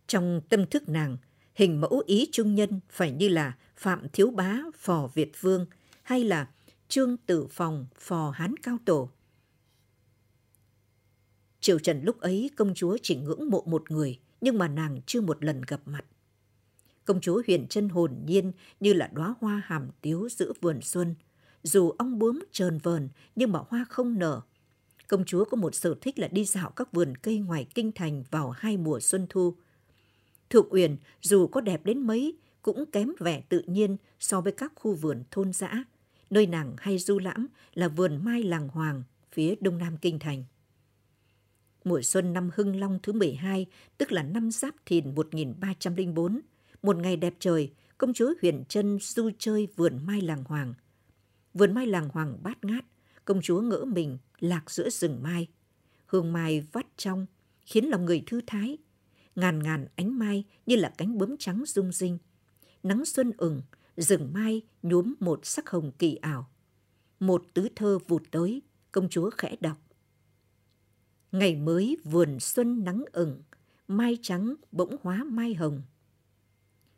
Trong 0.07 0.41
tâm 0.49 0.65
thức 0.65 0.89
nàng, 0.89 1.17
hình 1.53 1.81
mẫu 1.81 2.03
ý 2.05 2.29
trung 2.31 2.55
nhân 2.55 2.79
phải 2.89 3.11
như 3.11 3.27
là 3.27 3.57
Phạm 3.75 4.09
Thiếu 4.13 4.31
Bá, 4.31 4.59
phò 4.75 5.09
Việt 5.13 5.31
Vương 5.41 5.65
hay 6.03 6.23
là 6.23 6.49
Trương 6.87 7.17
Tử 7.17 7.47
Phòng, 7.47 7.85
phò 7.99 8.29
Hán 8.29 8.57
Cao 8.57 8.77
Tổ. 8.85 9.09
Triều 11.59 11.79
Trần 11.79 12.01
lúc 12.03 12.19
ấy 12.19 12.49
công 12.55 12.73
chúa 12.75 12.97
chỉ 13.03 13.15
ngưỡng 13.15 13.49
mộ 13.49 13.63
một 13.65 13.91
người, 13.91 14.19
nhưng 14.41 14.57
mà 14.57 14.67
nàng 14.67 15.01
chưa 15.05 15.21
một 15.21 15.43
lần 15.43 15.61
gặp 15.67 15.81
mặt. 15.85 16.05
Công 17.05 17.21
chúa 17.21 17.41
huyền 17.47 17.67
chân 17.69 17.89
hồn 17.89 18.17
nhiên 18.25 18.51
như 18.79 18.93
là 18.93 19.09
đóa 19.13 19.35
hoa 19.39 19.61
hàm 19.65 19.89
tiếu 20.01 20.29
giữa 20.31 20.53
vườn 20.61 20.81
xuân. 20.81 21.15
Dù 21.63 21.89
ong 21.89 22.19
bướm 22.19 22.43
trờn 22.51 22.77
vờn, 22.77 23.09
nhưng 23.35 23.51
mà 23.51 23.59
hoa 23.69 23.85
không 23.89 24.19
nở. 24.19 24.41
Công 25.07 25.25
chúa 25.25 25.45
có 25.45 25.57
một 25.57 25.75
sở 25.75 25.95
thích 26.01 26.19
là 26.19 26.27
đi 26.27 26.45
dạo 26.45 26.69
các 26.69 26.93
vườn 26.93 27.15
cây 27.17 27.37
ngoài 27.39 27.67
kinh 27.75 27.91
thành 27.91 28.23
vào 28.31 28.49
hai 28.49 28.77
mùa 28.77 28.99
xuân 28.99 29.25
thu. 29.29 29.55
Thượng 30.51 30.67
Uyển 30.69 30.95
dù 31.21 31.47
có 31.47 31.61
đẹp 31.61 31.85
đến 31.85 31.99
mấy 31.99 32.37
cũng 32.61 32.85
kém 32.91 33.11
vẻ 33.19 33.41
tự 33.49 33.61
nhiên 33.67 33.97
so 34.19 34.41
với 34.41 34.51
các 34.51 34.71
khu 34.75 34.93
vườn 34.93 35.23
thôn 35.31 35.53
dã. 35.53 35.83
Nơi 36.29 36.45
nàng 36.45 36.75
hay 36.77 36.97
du 36.97 37.19
lãm 37.19 37.47
là 37.73 37.87
vườn 37.87 38.25
mai 38.25 38.43
làng 38.43 38.67
Hoàng 38.67 39.03
phía 39.31 39.55
đông 39.59 39.77
nam 39.77 39.97
kinh 40.01 40.19
thành. 40.19 40.43
Mùa 41.83 42.01
xuân 42.01 42.33
năm 42.33 42.49
Hưng 42.55 42.79
Long 42.79 42.99
thứ 43.03 43.13
12, 43.13 43.65
tức 43.97 44.11
là 44.11 44.23
năm 44.23 44.51
Giáp 44.51 44.75
Thìn 44.85 45.15
1304, 45.15 46.39
một 46.81 46.97
ngày 46.97 47.17
đẹp 47.17 47.33
trời, 47.39 47.71
công 47.97 48.13
chúa 48.13 48.33
Huyền 48.41 48.63
Trân 48.69 48.97
du 49.01 49.29
chơi 49.37 49.67
vườn 49.75 49.99
mai 50.05 50.21
làng 50.21 50.43
Hoàng. 50.43 50.73
Vườn 51.53 51.73
mai 51.73 51.87
làng 51.87 52.09
Hoàng 52.09 52.37
bát 52.43 52.65
ngát, 52.65 52.85
công 53.25 53.41
chúa 53.41 53.61
ngỡ 53.61 53.85
mình 53.85 54.17
lạc 54.39 54.71
giữa 54.71 54.89
rừng 54.89 55.23
mai. 55.23 55.47
Hương 56.05 56.33
mai 56.33 56.67
vắt 56.71 56.85
trong, 56.97 57.25
khiến 57.61 57.85
lòng 57.85 58.05
người 58.05 58.23
thư 58.27 58.41
thái. 58.47 58.77
Ngàn 59.35 59.63
ngàn 59.63 59.87
ánh 59.95 60.19
mai 60.19 60.43
như 60.65 60.75
là 60.75 60.93
cánh 60.97 61.17
bướm 61.17 61.37
trắng 61.37 61.63
rung 61.67 61.91
rinh. 61.91 62.17
Nắng 62.83 63.05
xuân 63.05 63.31
ửng, 63.37 63.61
rừng 63.97 64.33
mai 64.33 64.61
nhuốm 64.83 65.13
một 65.19 65.45
sắc 65.45 65.69
hồng 65.69 65.91
kỳ 65.99 66.15
ảo. 66.15 66.49
Một 67.19 67.45
tứ 67.53 67.67
thơ 67.75 67.99
vụt 68.07 68.23
tới, 68.31 68.61
công 68.91 69.09
chúa 69.09 69.29
khẽ 69.29 69.55
đọc. 69.59 69.77
Ngày 71.31 71.55
mới 71.55 71.97
vườn 72.03 72.39
xuân 72.39 72.83
nắng 72.83 73.03
ửng, 73.11 73.41
mai 73.87 74.17
trắng 74.21 74.55
bỗng 74.71 74.95
hóa 75.01 75.23
mai 75.23 75.53
hồng. 75.53 75.81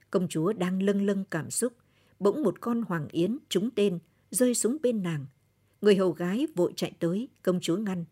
Công 0.09 0.27
chúa 0.27 0.53
đang 0.53 0.83
lâng 0.83 1.01
lâng 1.05 1.25
cảm 1.25 1.51
xúc, 1.51 1.73
bỗng 2.19 2.43
một 2.43 2.61
con 2.61 2.81
hoàng 2.81 3.07
yến 3.11 3.37
trúng 3.49 3.69
tên 3.71 3.99
rơi 4.31 4.55
xuống 4.55 4.77
bên 4.81 5.03
nàng. 5.03 5.25
Người 5.81 5.95
hầu 5.95 6.11
gái 6.11 6.47
vội 6.55 6.73
chạy 6.75 6.91
tới, 6.99 7.27
công 7.41 7.59
chúa 7.59 7.77
ngăn, 7.77 8.05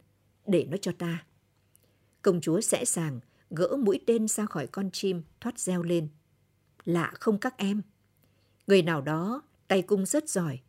để 0.47 0.67
nó 0.69 0.77
cho 0.77 0.91
ta. 0.97 1.25
Công 2.21 2.41
chúa 2.41 2.61
sẽ 2.61 2.85
sàng, 2.85 3.19
gỡ 3.51 3.77
mũi 3.79 3.99
tên 4.07 4.27
ra 4.27 4.45
khỏi 4.45 4.67
con 4.67 4.89
chim, 4.91 5.21
thoát 5.41 5.59
reo 5.59 5.83
lên. 5.83 6.07
Lạ 6.85 7.11
không 7.19 7.37
các 7.37 7.57
em? 7.57 7.81
Người 8.67 8.81
nào 8.81 9.01
đó 9.01 9.41
tay 9.67 9.81
cung 9.81 10.05
rất 10.05 10.29
giỏi. 10.29 10.59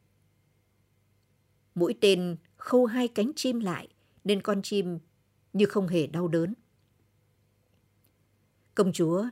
Mũi 1.75 1.95
tên 2.01 2.37
khâu 2.57 2.87
hai 2.87 3.09
cánh 3.09 3.33
chim 3.37 3.61
lại, 3.61 3.89
nên 4.25 4.43
con 4.43 4.63
chim 4.63 4.99
như 5.53 5.67
không 5.67 5.89
hề 5.89 6.07
đau 6.07 6.29
đớn. 6.29 6.55
Công 8.75 8.93
chúa 8.93 9.25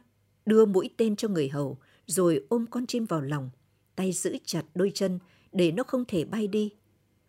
đưa 0.46 0.66
mũi 0.66 0.90
tên 0.96 1.16
cho 1.16 1.28
người 1.28 1.48
hầu, 1.48 1.78
rồi 2.06 2.46
ôm 2.48 2.66
con 2.70 2.86
chim 2.86 3.04
vào 3.04 3.20
lòng, 3.20 3.50
tay 3.96 4.12
giữ 4.12 4.36
chặt 4.44 4.64
đôi 4.74 4.92
chân 4.94 5.18
để 5.52 5.72
nó 5.72 5.82
không 5.82 6.04
thể 6.04 6.24
bay 6.24 6.46
đi. 6.46 6.72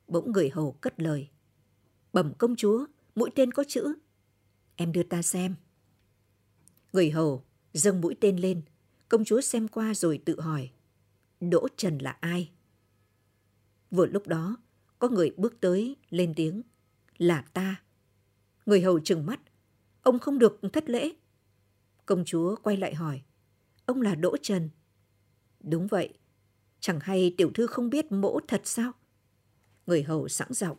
Bỗng 0.08 0.32
người 0.32 0.50
hầu 0.50 0.72
cất 0.72 1.00
lời. 1.00 1.30
Bẩm 2.14 2.34
công 2.38 2.56
chúa, 2.56 2.86
mũi 3.16 3.30
tên 3.36 3.52
có 3.52 3.64
chữ. 3.68 3.94
Em 4.76 4.92
đưa 4.92 5.04
ta 5.04 5.22
xem. 5.22 5.56
Người 6.94 7.12
hầu 7.12 7.44
dâng 7.74 8.02
mũi 8.02 8.16
tên 8.20 8.38
lên, 8.38 8.62
công 9.10 9.26
chúa 9.26 9.42
xem 9.42 9.68
qua 9.68 9.94
rồi 9.94 10.22
tự 10.26 10.40
hỏi. 10.40 10.72
Đỗ 11.40 11.68
Trần 11.78 11.98
là 11.98 12.18
ai? 12.20 12.52
Vừa 13.92 14.06
lúc 14.06 14.28
đó, 14.28 14.58
có 15.00 15.10
người 15.10 15.34
bước 15.38 15.60
tới, 15.62 15.96
lên 16.10 16.34
tiếng. 16.36 16.62
Là 17.18 17.42
ta. 17.54 17.82
Người 18.66 18.82
hầu 18.82 19.00
trừng 19.00 19.26
mắt. 19.26 19.40
Ông 20.02 20.20
không 20.20 20.40
được 20.40 20.60
thất 20.74 20.90
lễ. 20.90 21.12
Công 22.06 22.26
chúa 22.26 22.56
quay 22.56 22.78
lại 22.78 22.96
hỏi. 22.96 23.22
Ông 23.86 24.02
là 24.02 24.16
Đỗ 24.16 24.38
Trần. 24.42 24.70
Đúng 25.60 25.88
vậy. 25.88 26.14
Chẳng 26.80 27.00
hay 27.02 27.34
tiểu 27.38 27.52
thư 27.54 27.68
không 27.68 27.90
biết 27.90 28.12
mỗ 28.12 28.40
thật 28.48 28.62
sao? 28.64 28.92
Người 29.86 30.04
hầu 30.04 30.28
sẵn 30.28 30.54
giọng. 30.54 30.78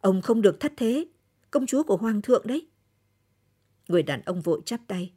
Ông 0.00 0.22
không 0.22 0.42
được 0.42 0.60
thất 0.60 0.72
thế. 0.76 1.06
Công 1.50 1.66
chúa 1.66 1.82
của 1.82 1.96
hoàng 1.96 2.22
thượng 2.22 2.46
đấy. 2.46 2.68
Người 3.88 4.02
đàn 4.02 4.22
ông 4.22 4.40
vội 4.40 4.60
chắp 4.64 4.80
tay. 4.86 5.12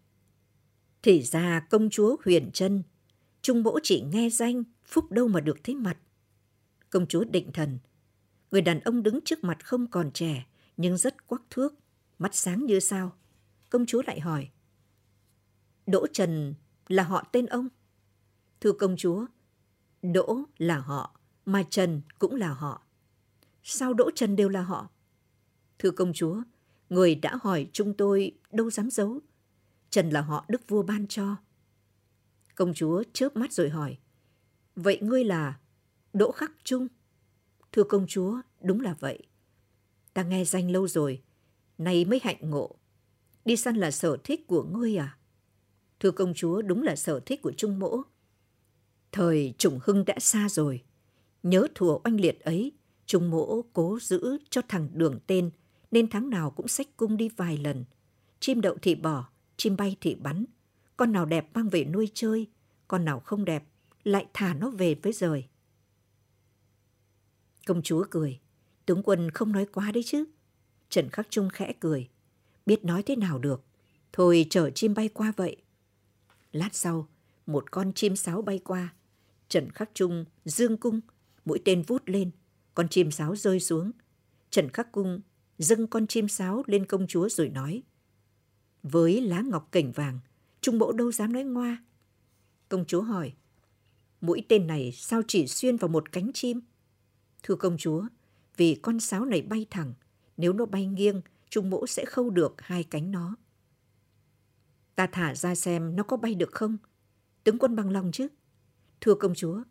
Thì 1.03 1.22
ra 1.22 1.60
công 1.70 1.89
chúa 1.89 2.15
huyền 2.25 2.50
chân. 2.53 2.84
Trung 3.41 3.63
mỗ 3.63 3.79
chỉ 3.84 4.01
nghe 4.01 4.29
danh, 4.29 4.63
phúc 4.86 5.12
đâu 5.12 5.27
mà 5.27 5.39
được 5.39 5.58
thấy 5.63 5.75
mặt. 5.75 5.98
Công 6.89 7.08
chúa 7.08 7.24
định 7.24 7.51
thần. 7.53 7.79
Người 8.51 8.62
đàn 8.62 8.79
ông 8.79 9.03
đứng 9.03 9.20
trước 9.25 9.44
mặt 9.44 9.65
không 9.65 9.88
còn 9.88 10.12
trẻ, 10.12 10.48
nhưng 10.77 10.98
rất 10.98 11.27
quắc 11.27 11.41
thước, 11.50 11.75
mắt 12.20 12.36
sáng 12.36 12.65
như 12.65 12.79
sao. 12.79 13.15
Công 13.70 13.86
chúa 13.86 14.01
lại 14.08 14.20
hỏi. 14.20 14.50
Đỗ 15.88 16.08
Trần 16.08 16.53
là 16.88 17.03
họ 17.03 17.27
tên 17.32 17.46
ông? 17.46 17.68
Thưa 18.62 18.72
công 18.72 18.96
chúa, 18.98 19.25
Đỗ 20.01 20.44
là 20.58 20.77
họ, 20.77 21.20
mà 21.46 21.63
Trần 21.70 22.01
cũng 22.20 22.36
là 22.36 22.53
họ. 22.53 22.84
Sao 23.63 23.94
Đỗ 23.94 24.10
Trần 24.15 24.36
đều 24.36 24.50
là 24.50 24.62
họ? 24.62 24.89
Thưa 25.79 25.91
công 25.91 26.13
chúa, 26.13 26.41
người 26.89 27.15
đã 27.15 27.38
hỏi 27.41 27.68
chúng 27.74 27.94
tôi 27.94 28.32
đâu 28.51 28.70
dám 28.70 28.89
giấu. 28.89 29.20
Trần 29.89 30.10
là 30.10 30.22
họ 30.22 30.46
đức 30.48 30.62
vua 30.67 30.84
ban 30.84 31.08
cho. 31.08 31.36
Công 32.55 32.74
chúa 32.74 33.03
chớp 33.13 33.36
mắt 33.36 33.53
rồi 33.53 33.69
hỏi. 33.69 33.98
Vậy 34.75 35.00
ngươi 35.01 35.24
là 35.24 35.60
Đỗ 36.13 36.31
Khắc 36.31 36.51
Trung? 36.63 36.88
Thưa 37.72 37.84
công 37.84 38.08
chúa, 38.08 38.41
đúng 38.62 38.81
là 38.81 38.96
vậy. 39.00 39.19
Ta 40.13 40.24
nghe 40.24 40.46
danh 40.46 40.72
lâu 40.72 40.88
rồi, 40.88 41.22
nay 41.77 42.05
mới 42.05 42.19
hạnh 42.24 42.50
ngộ. 42.50 42.75
Đi 43.46 43.55
săn 43.55 43.75
là 43.75 43.91
sở 43.91 44.17
thích 44.24 44.48
của 44.48 44.63
ngươi 44.63 44.98
à? 44.98 45.17
Thưa 46.00 46.12
công 46.12 46.34
chúa, 46.34 46.62
đúng 46.62 46.84
là 46.84 46.96
sở 46.96 47.19
thích 47.19 47.41
của 47.41 47.51
Trung 47.58 47.79
Mỗ. 47.79 48.01
Thời 49.12 49.53
Trùng 49.58 49.79
Hưng 49.84 50.05
đã 50.05 50.15
xa 50.19 50.50
rồi. 50.50 50.84
Nhớ 51.43 51.67
thùa 51.75 52.00
oanh 52.03 52.19
liệt 52.22 52.39
ấy, 52.39 52.72
Trung 53.05 53.29
Mỗ 53.29 53.62
cố 53.74 54.00
giữ 54.01 54.38
cho 54.50 54.62
thằng 54.67 54.89
đường 54.93 55.19
tên, 55.27 55.50
nên 55.91 56.10
tháng 56.10 56.29
nào 56.29 56.51
cũng 56.51 56.67
xách 56.67 56.98
cung 56.98 57.17
đi 57.17 57.29
vài 57.29 57.58
lần. 57.58 57.86
Chim 58.39 58.62
đậu 58.62 58.77
thì 58.81 58.96
bỏ, 58.96 59.29
chim 59.60 59.78
bay 59.78 59.96
thì 60.01 60.16
bắn. 60.16 60.46
Con 60.98 61.12
nào 61.12 61.25
đẹp 61.25 61.50
mang 61.54 61.70
về 61.70 61.86
nuôi 61.86 62.10
chơi, 62.13 62.48
con 62.88 63.06
nào 63.06 63.20
không 63.20 63.46
đẹp 63.46 63.63
lại 64.04 64.25
thả 64.34 64.54
nó 64.54 64.70
về 64.70 64.96
với 64.96 65.13
rời. 65.13 65.46
Công 67.66 67.82
chúa 67.82 68.06
cười. 68.10 68.39
Tướng 68.86 69.04
quân 69.04 69.32
không 69.32 69.51
nói 69.51 69.66
quá 69.66 69.92
đấy 69.92 70.04
chứ. 70.06 70.25
Trần 70.89 71.10
Khắc 71.10 71.28
Trung 71.30 71.50
khẽ 71.50 71.74
cười. 71.80 72.10
Biết 72.66 72.86
nói 72.86 73.04
thế 73.04 73.16
nào 73.16 73.39
được. 73.39 73.63
Thôi 74.13 74.46
chở 74.50 74.70
chim 74.70 74.94
bay 74.94 75.10
qua 75.10 75.34
vậy. 75.38 75.58
Lát 76.51 76.70
sau, 76.75 77.08
một 77.46 77.72
con 77.72 77.94
chim 77.94 78.16
sáo 78.16 78.42
bay 78.42 78.60
qua. 78.63 78.94
Trần 79.50 79.72
Khắc 79.72 79.89
Trung 79.94 80.25
dương 80.46 80.78
cung, 80.78 81.01
mũi 81.46 81.60
tên 81.66 81.84
vút 81.88 82.04
lên. 82.06 82.32
Con 82.74 82.89
chim 82.89 83.12
sáo 83.12 83.36
rơi 83.36 83.60
xuống. 83.60 83.92
Trần 84.50 84.70
Khắc 84.70 84.92
Cung 84.92 85.22
dâng 85.58 85.88
con 85.88 86.08
chim 86.08 86.28
sáo 86.28 86.63
lên 86.66 86.86
công 86.86 87.08
chúa 87.08 87.30
rồi 87.30 87.50
nói. 87.50 87.84
Với 88.83 89.21
lá 89.21 89.41
ngọc 89.41 89.67
cảnh 89.71 89.91
vàng, 89.91 90.19
Trung 90.62 90.79
Bộ 90.79 90.91
đâu 90.91 91.12
dám 91.12 91.33
nói 91.33 91.43
ngoa. 91.43 91.83
Công 92.69 92.86
chúa 92.86 93.01
hỏi, 93.01 93.33
mũi 94.21 94.45
tên 94.50 94.67
này 94.67 94.91
sao 94.91 95.21
chỉ 95.27 95.48
xuyên 95.48 95.77
vào 95.77 95.89
một 95.89 96.12
cánh 96.12 96.31
chim? 96.33 96.62
Thưa 97.43 97.55
công 97.55 97.77
chúa, 97.77 98.07
vì 98.57 98.75
con 98.75 99.00
sáo 99.00 99.25
này 99.25 99.41
bay 99.41 99.65
thẳng, 99.69 99.93
nếu 100.38 100.53
nó 100.53 100.65
bay 100.65 100.86
nghiêng, 100.86 101.21
Trung 101.50 101.69
Mỗ 101.69 101.88
sẽ 101.88 102.05
khâu 102.05 102.29
được 102.29 102.55
hai 102.57 102.83
cánh 102.83 103.12
nó. 103.12 103.36
Ta 104.95 105.07
thả 105.07 105.36
ra 105.36 105.55
xem 105.55 105.95
nó 105.95 106.03
có 106.03 106.17
bay 106.17 106.36
được 106.36 106.51
không? 106.51 106.77
Tướng 107.43 107.57
quân 107.57 107.75
bằng 107.75 107.89
lòng 107.89 108.12
chứ? 108.12 108.27
Thưa 109.01 109.15
công 109.15 109.36
chúa, 109.36 109.63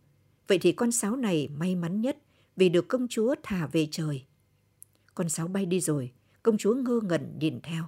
vậy 0.47 0.59
thì 0.59 0.73
con 0.73 0.93
sáo 0.93 1.17
này 1.17 1.49
may 1.49 1.77
mắn 1.77 2.01
nhất 2.01 2.19
vì 2.57 2.69
được 2.69 2.89
công 2.89 3.09
chúa 3.09 3.35
thả 3.43 3.67
về 3.67 3.89
trời. 3.91 4.25
Con 5.15 5.29
sáo 5.29 5.49
bay 5.49 5.67
đi 5.67 5.81
rồi, 5.81 6.13
công 6.43 6.59
chúa 6.59 6.75
ngơ 6.75 7.01
ngẩn 7.03 7.39
nhìn 7.39 7.61
theo. 7.61 7.85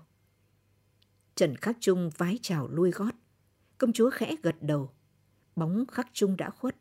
Trần 1.40 1.56
Khắc 1.56 1.76
Trung 1.80 2.10
vái 2.16 2.38
chào 2.42 2.68
lui 2.68 2.90
gót. 2.90 3.10
Công 3.78 3.92
chúa 3.92 4.10
khẽ 4.10 4.36
gật 4.42 4.56
đầu. 4.60 4.90
Bóng 5.56 5.84
Khắc 5.86 6.08
Trung 6.12 6.36
đã 6.36 6.50
khuất. 6.50 6.76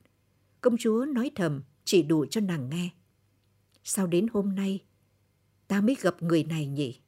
Công 0.61 0.77
chúa 0.77 1.05
nói 1.05 1.31
thầm 1.35 1.61
chỉ 1.85 2.03
đủ 2.03 2.25
cho 2.25 2.41
nàng 2.41 2.69
nghe. 2.69 2.89
Sao 3.83 4.07
đến 4.07 4.27
hôm 4.33 4.55
nay 4.55 4.83
ta 5.67 5.81
mới 5.81 5.95
gặp 6.01 6.23
người 6.23 6.43
này 6.43 6.65
nhỉ? 6.67 6.99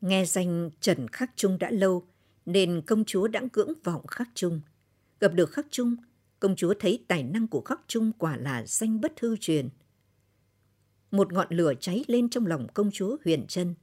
Nghe 0.00 0.24
danh 0.24 0.70
Trần 0.80 1.08
Khắc 1.08 1.30
Trung 1.36 1.58
đã 1.58 1.70
lâu 1.70 2.06
nên 2.46 2.82
công 2.86 3.04
chúa 3.04 3.28
đã 3.28 3.42
cưỡng 3.52 3.72
vọng 3.84 4.06
Khắc 4.06 4.28
Trung. 4.34 4.60
Gặp 5.20 5.34
được 5.34 5.50
Khắc 5.50 5.66
Trung, 5.70 5.96
công 6.40 6.56
chúa 6.56 6.74
thấy 6.78 7.04
tài 7.08 7.22
năng 7.22 7.48
của 7.48 7.60
Khắc 7.60 7.80
Trung 7.86 8.12
quả 8.18 8.36
là 8.36 8.66
danh 8.66 9.00
bất 9.00 9.20
hư 9.20 9.36
truyền. 9.36 9.68
Một 11.10 11.32
ngọn 11.32 11.46
lửa 11.50 11.72
cháy 11.80 12.04
lên 12.06 12.28
trong 12.28 12.46
lòng 12.46 12.66
công 12.74 12.90
chúa 12.90 13.16
Huyền 13.24 13.46
Trân. 13.48 13.74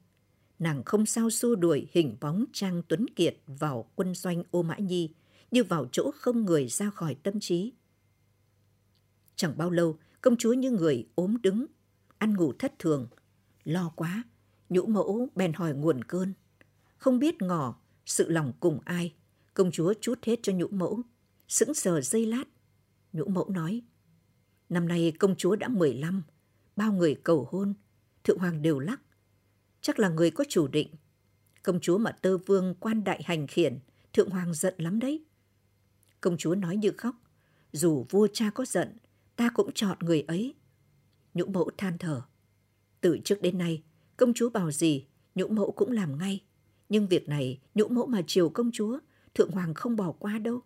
Nàng 0.63 0.83
không 0.83 1.05
sao 1.05 1.29
xua 1.29 1.55
đuổi 1.55 1.87
hình 1.91 2.17
bóng 2.21 2.45
Trang 2.53 2.81
Tuấn 2.87 3.05
Kiệt 3.15 3.37
vào 3.47 3.89
quân 3.95 4.15
doanh 4.15 4.43
Ô 4.51 4.63
Mã 4.63 4.77
Nhi, 4.77 5.13
như 5.51 5.63
vào 5.63 5.87
chỗ 5.91 6.11
không 6.15 6.45
người 6.45 6.67
ra 6.67 6.89
khỏi 6.89 7.15
tâm 7.23 7.39
trí. 7.39 7.73
Chẳng 9.35 9.57
bao 9.57 9.69
lâu, 9.69 9.97
công 10.21 10.37
chúa 10.37 10.53
như 10.53 10.71
người 10.71 11.07
ốm 11.15 11.37
đứng, 11.41 11.65
ăn 12.17 12.33
ngủ 12.33 12.53
thất 12.59 12.79
thường. 12.79 13.07
Lo 13.63 13.91
quá, 13.95 14.23
nhũ 14.69 14.85
mẫu 14.85 15.27
bèn 15.35 15.53
hỏi 15.53 15.73
nguồn 15.73 16.03
cơn. 16.03 16.33
Không 16.97 17.19
biết 17.19 17.41
ngỏ, 17.41 17.79
sự 18.05 18.29
lòng 18.29 18.53
cùng 18.59 18.79
ai, 18.85 19.13
công 19.53 19.71
chúa 19.71 19.93
chút 20.01 20.19
hết 20.23 20.39
cho 20.43 20.53
nhũ 20.53 20.67
mẫu. 20.67 21.01
Sững 21.47 21.73
sờ 21.73 22.01
dây 22.01 22.25
lát, 22.25 22.43
nhũ 23.13 23.25
mẫu 23.25 23.49
nói. 23.49 23.81
Năm 24.69 24.87
nay 24.87 25.13
công 25.19 25.35
chúa 25.35 25.55
đã 25.55 25.67
15, 25.67 26.23
bao 26.75 26.91
người 26.93 27.15
cầu 27.23 27.47
hôn, 27.51 27.73
thượng 28.23 28.37
hoàng 28.37 28.61
đều 28.61 28.79
lắc. 28.79 29.01
Chắc 29.83 29.99
là 29.99 30.09
người 30.09 30.31
có 30.31 30.43
chủ 30.49 30.67
định. 30.67 30.87
Công 31.63 31.79
chúa 31.79 31.97
mà 31.97 32.11
tơ 32.11 32.37
vương 32.37 32.75
quan 32.79 33.03
đại 33.03 33.21
hành 33.25 33.47
khiển, 33.47 33.79
thượng 34.13 34.29
hoàng 34.29 34.53
giận 34.53 34.73
lắm 34.77 34.99
đấy. 34.99 35.25
Công 36.21 36.37
chúa 36.37 36.55
nói 36.55 36.77
như 36.77 36.91
khóc, 36.97 37.15
dù 37.71 38.05
vua 38.09 38.27
cha 38.33 38.49
có 38.49 38.65
giận, 38.65 38.97
ta 39.35 39.49
cũng 39.49 39.71
chọn 39.71 39.97
người 40.01 40.21
ấy. 40.21 40.55
Nhũ 41.33 41.45
mẫu 41.45 41.69
than 41.77 41.97
thở. 41.97 42.21
Từ 43.01 43.17
trước 43.23 43.41
đến 43.41 43.57
nay, 43.57 43.83
công 44.17 44.33
chúa 44.33 44.49
bảo 44.49 44.71
gì, 44.71 45.07
nhũ 45.35 45.47
mẫu 45.47 45.71
cũng 45.71 45.91
làm 45.91 46.17
ngay. 46.17 46.43
Nhưng 46.89 47.07
việc 47.07 47.29
này, 47.29 47.59
nhũ 47.75 47.87
mẫu 47.87 48.05
mà 48.05 48.21
chiều 48.27 48.49
công 48.49 48.71
chúa, 48.71 48.99
thượng 49.33 49.51
hoàng 49.51 49.73
không 49.73 49.95
bỏ 49.95 50.11
qua 50.11 50.39
đâu. 50.39 50.61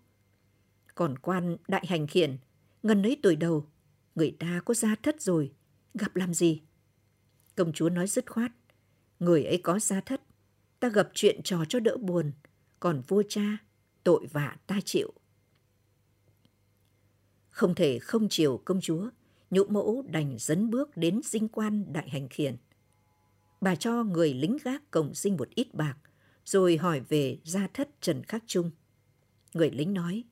Còn 0.96 1.18
quan 1.18 1.58
đại 1.68 1.86
hành 1.88 2.08
khiển, 2.08 2.38
ngần 2.84 3.04
ấy 3.04 3.18
tuổi 3.24 3.36
đầu, 3.36 3.70
người 4.16 4.36
ta 4.40 4.62
có 4.66 4.74
gia 4.74 4.96
thất 4.96 5.22
rồi, 5.22 5.54
gặp 5.94 6.16
làm 6.16 6.34
gì? 6.34 6.62
Công 7.56 7.74
chúa 7.74 7.90
nói 7.90 8.08
dứt 8.08 8.32
khoát, 8.32 8.52
người 9.20 9.46
ấy 9.46 9.58
có 9.58 9.80
gia 9.80 10.02
thất, 10.02 10.22
ta 10.80 10.90
gặp 10.90 11.10
chuyện 11.14 11.44
trò 11.44 11.66
cho 11.70 11.80
đỡ 11.80 11.98
buồn, 11.98 12.32
còn 12.80 13.02
vua 13.08 13.24
cha, 13.30 13.58
tội 14.04 14.28
vạ 14.32 14.58
ta 14.68 14.80
chịu. 14.86 15.14
Không 17.50 17.76
thể 17.76 18.00
không 18.00 18.28
chiều 18.30 18.62
công 18.66 18.82
chúa, 18.82 19.10
nhũ 19.50 19.64
mẫu 19.64 20.06
đành 20.08 20.36
dấn 20.40 20.70
bước 20.70 20.98
đến 20.98 21.22
dinh 21.24 21.48
quan 21.48 21.94
đại 21.94 22.10
hành 22.10 22.28
khiển. 22.30 22.56
Bà 23.62 23.76
cho 23.76 24.04
người 24.04 24.34
lính 24.34 24.58
gác 24.64 24.92
cổng 24.92 25.14
dinh 25.14 25.38
một 25.38 25.50
ít 25.50 25.74
bạc, 25.74 25.98
rồi 26.46 26.78
hỏi 26.78 27.00
về 27.00 27.38
gia 27.44 27.68
thất 27.68 27.90
Trần 28.02 28.24
Khắc 28.24 28.44
Trung. 28.48 28.72
Người 29.54 29.72
lính 29.72 29.94
nói, 29.94 30.24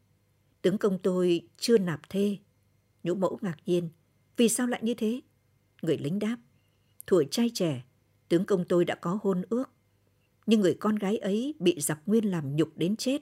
tướng 0.62 0.78
công 0.78 1.00
tôi 1.00 1.48
chưa 1.58 1.78
nạp 1.78 2.10
thê. 2.10 2.38
Nhũ 3.04 3.16
mẫu 3.16 3.40
ngạc 3.42 3.58
nhiên, 3.66 3.90
vì 4.38 4.50
sao 4.50 4.68
lại 4.68 4.80
như 4.84 4.94
thế? 4.94 5.22
Người 5.82 5.98
lính 5.98 6.20
đáp, 6.20 6.38
tuổi 7.06 7.28
trai 7.32 7.52
trẻ, 7.54 7.86
tướng 8.30 8.46
công 8.46 8.66
tôi 8.70 8.86
đã 8.86 8.96
có 8.96 9.20
hôn 9.24 9.42
ước. 9.50 9.72
Nhưng 10.46 10.62
người 10.62 10.74
con 10.80 10.96
gái 10.96 11.18
ấy 11.18 11.56
bị 11.60 11.80
giặc 11.80 12.00
nguyên 12.06 12.32
làm 12.32 12.56
nhục 12.56 12.78
đến 12.78 12.96
chết. 12.96 13.22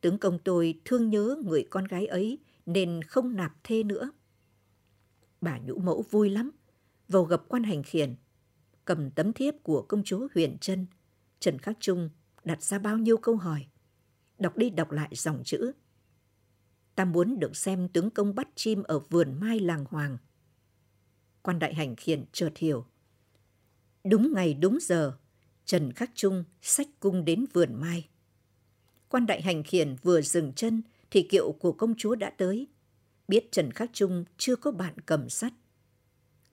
Tướng 0.00 0.18
công 0.18 0.38
tôi 0.38 0.80
thương 0.84 1.10
nhớ 1.10 1.36
người 1.44 1.66
con 1.70 1.84
gái 1.84 2.06
ấy 2.06 2.38
nên 2.66 3.02
không 3.02 3.36
nạp 3.36 3.52
thê 3.64 3.82
nữa. 3.82 4.10
Bà 5.40 5.58
nhũ 5.58 5.78
mẫu 5.78 6.04
vui 6.10 6.30
lắm, 6.30 6.50
vào 7.08 7.24
gặp 7.24 7.42
quan 7.48 7.62
hành 7.62 7.82
khiển, 7.82 8.14
cầm 8.84 9.10
tấm 9.10 9.32
thiếp 9.32 9.54
của 9.62 9.82
công 9.82 10.04
chúa 10.04 10.28
Huyền 10.34 10.56
Trân, 10.60 10.86
Trần 11.40 11.58
Khắc 11.58 11.76
Trung 11.80 12.10
đặt 12.44 12.62
ra 12.62 12.78
bao 12.78 12.98
nhiêu 12.98 13.16
câu 13.16 13.36
hỏi. 13.36 13.66
đọc 14.38 14.56
đi 14.56 14.70
đọc 14.70 14.90
lại 14.90 15.08
dòng 15.12 15.42
chữ. 15.44 15.72
Ta 16.94 17.04
muốn 17.04 17.40
được 17.40 17.56
xem 17.56 17.88
tướng 17.88 18.10
công 18.10 18.34
bắt 18.34 18.48
chim 18.54 18.82
ở 18.82 18.98
vườn 18.98 19.40
mai 19.40 19.60
làng 19.60 19.84
Hoàng. 19.88 20.18
Quan 21.42 21.58
đại 21.58 21.74
hành 21.74 21.96
khiển 21.96 22.24
chợt 22.32 22.52
hiểu. 22.56 22.86
Đúng 24.04 24.32
ngày 24.34 24.54
đúng 24.54 24.78
giờ, 24.80 25.18
Trần 25.64 25.92
Khắc 25.92 26.10
Trung 26.14 26.44
sách 26.62 26.88
cung 27.00 27.24
đến 27.24 27.44
vườn 27.52 27.74
mai. 27.74 28.08
Quan 29.08 29.26
đại 29.26 29.42
hành 29.42 29.62
khiển 29.62 29.96
vừa 30.02 30.22
dừng 30.22 30.52
chân 30.52 30.82
thì 31.10 31.22
kiệu 31.22 31.52
của 31.52 31.72
công 31.72 31.94
chúa 31.98 32.14
đã 32.14 32.30
tới. 32.30 32.66
Biết 33.28 33.52
Trần 33.52 33.70
Khắc 33.70 33.90
Trung 33.92 34.24
chưa 34.38 34.56
có 34.56 34.70
bạn 34.70 34.94
cầm 35.06 35.28
sắt. 35.28 35.52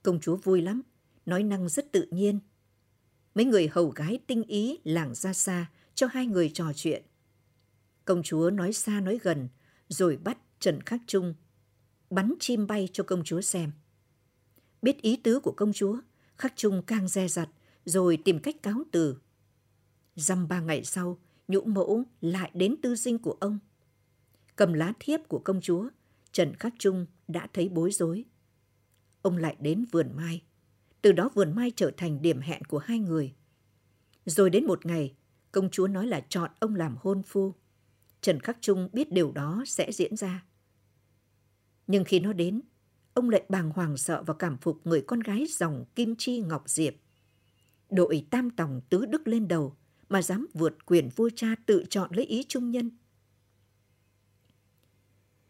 Công 0.04 0.20
chúa 0.20 0.36
vui 0.36 0.62
lắm, 0.62 0.82
nói 1.26 1.44
năng 1.44 1.70
rất 1.70 1.92
tự 1.92 2.08
nhiên. 2.12 2.40
Mấy 3.36 3.46
người 3.46 3.68
hầu 3.68 3.90
gái 3.90 4.20
tinh 4.28 4.44
ý 4.44 4.78
làng 4.84 5.16
ra 5.16 5.34
xa 5.34 5.72
cho 5.96 6.08
hai 6.08 6.26
người 6.26 6.52
trò 6.54 6.72
chuyện. 6.76 7.04
Công 8.06 8.24
chúa 8.24 8.50
nói 8.50 8.74
xa 8.74 9.00
nói 9.00 9.20
gần, 9.24 9.48
rồi 9.88 10.18
bắt 10.18 10.38
Trần 10.60 10.82
Khắc 10.82 11.02
Trung 11.08 11.34
bắn 12.10 12.34
chim 12.40 12.68
bay 12.68 12.90
cho 12.94 13.04
công 13.04 13.24
chúa 13.24 13.42
xem. 13.42 13.72
Biết 14.82 15.02
ý 15.02 15.16
tứ 15.16 15.40
của 15.40 15.54
công 15.58 15.74
chúa, 15.74 15.98
Khắc 16.40 16.54
Trung 16.56 16.82
càng 16.88 17.08
dè 17.08 17.28
dặt, 17.28 17.50
rồi 17.86 18.18
tìm 18.26 18.40
cách 18.40 18.64
cáo 18.64 18.84
từ. 18.92 19.18
Dăm 20.16 20.48
ba 20.48 20.60
ngày 20.62 20.84
sau, 20.84 21.18
nhũ 21.48 21.62
mẫu 21.62 22.04
lại 22.22 22.52
đến 22.54 22.76
tư 22.82 22.96
dinh 22.96 23.20
của 23.20 23.38
ông. 23.40 23.60
Cầm 24.56 24.74
lá 24.74 24.94
thiếp 25.00 25.20
của 25.28 25.40
công 25.40 25.62
chúa, 25.62 25.90
Trần 26.32 26.56
Khắc 26.56 26.74
Trung 26.80 27.06
đã 27.28 27.48
thấy 27.54 27.70
bối 27.70 27.92
rối. 27.92 28.26
Ông 29.22 29.38
lại 29.38 29.56
đến 29.60 29.86
vườn 29.92 30.12
mai. 30.16 30.44
Từ 31.02 31.12
đó 31.12 31.30
vườn 31.34 31.56
mai 31.56 31.72
trở 31.76 31.92
thành 31.98 32.22
điểm 32.22 32.40
hẹn 32.40 32.64
của 32.64 32.78
hai 32.78 33.00
người. 33.00 33.34
Rồi 34.26 34.50
đến 34.50 34.66
một 34.66 34.86
ngày, 34.86 35.14
công 35.52 35.70
chúa 35.70 35.88
nói 35.88 36.08
là 36.08 36.26
chọn 36.30 36.52
ông 36.60 36.76
làm 36.76 36.96
hôn 37.00 37.24
phu. 37.24 37.54
Trần 38.22 38.40
Khắc 38.40 38.58
Trung 38.62 38.90
biết 38.94 39.12
điều 39.12 39.32
đó 39.32 39.64
sẽ 39.68 39.92
diễn 39.92 40.18
ra. 40.18 40.46
Nhưng 41.88 42.04
khi 42.04 42.20
nó 42.20 42.34
đến, 42.34 42.62
ông 43.14 43.30
lại 43.30 43.44
bàng 43.50 43.70
hoàng 43.70 43.98
sợ 43.98 44.24
và 44.26 44.34
cảm 44.34 44.58
phục 44.58 44.88
người 44.88 45.02
con 45.02 45.20
gái 45.20 45.46
dòng 45.50 45.86
Kim 45.96 46.16
Chi 46.16 46.40
Ngọc 46.40 46.64
Diệp. 46.70 46.94
Đội 47.90 48.28
tam 48.30 48.50
tòng 48.50 48.82
tứ 48.90 49.06
đức 49.06 49.28
lên 49.28 49.48
đầu 49.48 49.76
mà 50.10 50.22
dám 50.22 50.48
vượt 50.54 50.86
quyền 50.86 51.10
vua 51.16 51.30
cha 51.36 51.56
tự 51.66 51.84
chọn 51.90 52.10
lấy 52.14 52.26
ý 52.26 52.46
trung 52.50 52.72
nhân. 52.72 52.92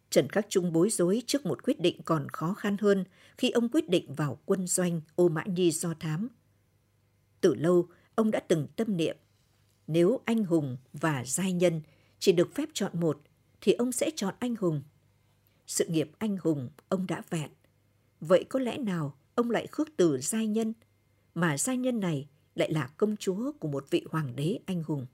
Trần 0.10 0.30
Khắc 0.30 0.46
Trung 0.50 0.74
bối 0.74 0.90
rối 0.90 1.22
trước 1.28 1.46
một 1.46 1.64
quyết 1.64 1.80
định 1.80 2.02
còn 2.06 2.30
khó 2.30 2.54
khăn 2.54 2.78
hơn 2.82 3.04
khi 3.38 3.50
ông 3.50 3.70
quyết 3.70 3.90
định 3.90 4.14
vào 4.16 4.40
quân 4.46 4.68
doanh 4.68 5.02
Ô 5.16 5.30
Mã 5.30 5.44
Nhi 5.46 5.72
do 5.72 5.94
thám. 6.00 6.28
Từ 7.42 7.56
lâu, 7.56 7.88
ông 8.16 8.32
đã 8.32 8.40
từng 8.40 8.68
tâm 8.76 8.98
niệm, 8.98 9.18
nếu 9.88 10.20
anh 10.26 10.44
hùng 10.44 10.78
và 10.94 11.24
giai 11.26 11.54
nhân 11.54 11.82
chỉ 12.20 12.32
được 12.32 12.56
phép 12.56 12.70
chọn 12.74 13.00
một, 13.00 13.22
thì 13.62 13.74
ông 13.74 13.92
sẽ 13.92 14.12
chọn 14.16 14.34
anh 14.40 14.56
hùng. 14.56 14.82
Sự 15.70 15.86
nghiệp 15.86 16.12
anh 16.18 16.38
hùng 16.38 16.70
ông 16.88 17.08
đã 17.08 17.22
vẹn. 17.30 17.52
Vậy 18.22 18.46
có 18.50 18.60
lẽ 18.60 18.78
nào 18.78 19.18
ông 19.36 19.52
lại 19.52 19.68
khước 19.68 19.88
từ 19.98 20.20
giai 20.22 20.48
nhân, 20.48 20.74
mà 21.36 21.58
giai 21.58 21.78
nhân 21.78 22.00
này 22.00 22.30
lại 22.56 22.72
là 22.72 22.88
công 22.98 23.18
chúa 23.18 23.52
của 23.60 23.68
một 23.68 23.86
vị 23.90 24.06
hoàng 24.10 24.36
đế 24.36 24.60
anh 24.66 24.84
hùng. 24.84 25.06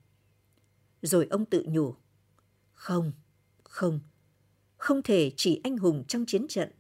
Rồi 1.02 1.28
ông 1.30 1.46
tự 1.46 1.66
nhủ, 1.68 1.96
không, 2.74 3.12
không, 3.64 4.00
không 4.78 5.02
thể 5.02 5.32
chỉ 5.36 5.62
anh 5.64 5.78
hùng 5.78 6.04
trong 6.08 6.26
chiến 6.26 6.48
trận, 6.48 6.72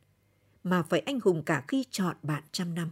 mà 0.63 0.83
phải 0.83 0.99
anh 0.99 1.19
hùng 1.23 1.43
cả 1.45 1.65
khi 1.67 1.85
chọn 1.91 2.15
bạn 2.23 2.43
trăm 2.51 2.75
năm. 2.75 2.91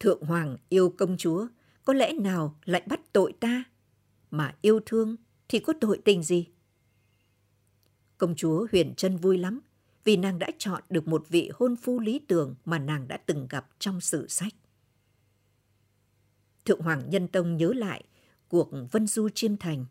Thượng 0.00 0.22
Hoàng 0.22 0.56
yêu 0.68 0.94
công 0.98 1.16
chúa, 1.16 1.46
có 1.84 1.92
lẽ 1.92 2.12
nào 2.12 2.58
lại 2.64 2.82
bắt 2.86 3.00
tội 3.12 3.32
ta? 3.40 3.64
Mà 4.30 4.54
yêu 4.60 4.80
thương 4.86 5.16
thì 5.48 5.58
có 5.58 5.72
tội 5.80 6.00
tình 6.04 6.22
gì? 6.22 6.48
Công 8.18 8.34
chúa 8.36 8.66
Huyền 8.72 8.94
Trân 8.96 9.16
vui 9.16 9.38
lắm 9.38 9.60
vì 10.04 10.16
nàng 10.16 10.38
đã 10.38 10.48
chọn 10.58 10.82
được 10.90 11.08
một 11.08 11.28
vị 11.28 11.50
hôn 11.54 11.76
phu 11.76 12.00
lý 12.00 12.18
tưởng 12.18 12.54
mà 12.64 12.78
nàng 12.78 13.08
đã 13.08 13.16
từng 13.16 13.46
gặp 13.50 13.66
trong 13.78 14.00
sử 14.00 14.26
sách. 14.28 14.52
Thượng 16.64 16.80
Hoàng 16.80 17.10
Nhân 17.10 17.28
Tông 17.28 17.56
nhớ 17.56 17.72
lại 17.76 18.04
cuộc 18.48 18.70
Vân 18.90 19.06
Du 19.06 19.28
Chiêm 19.28 19.56
Thành. 19.56 19.86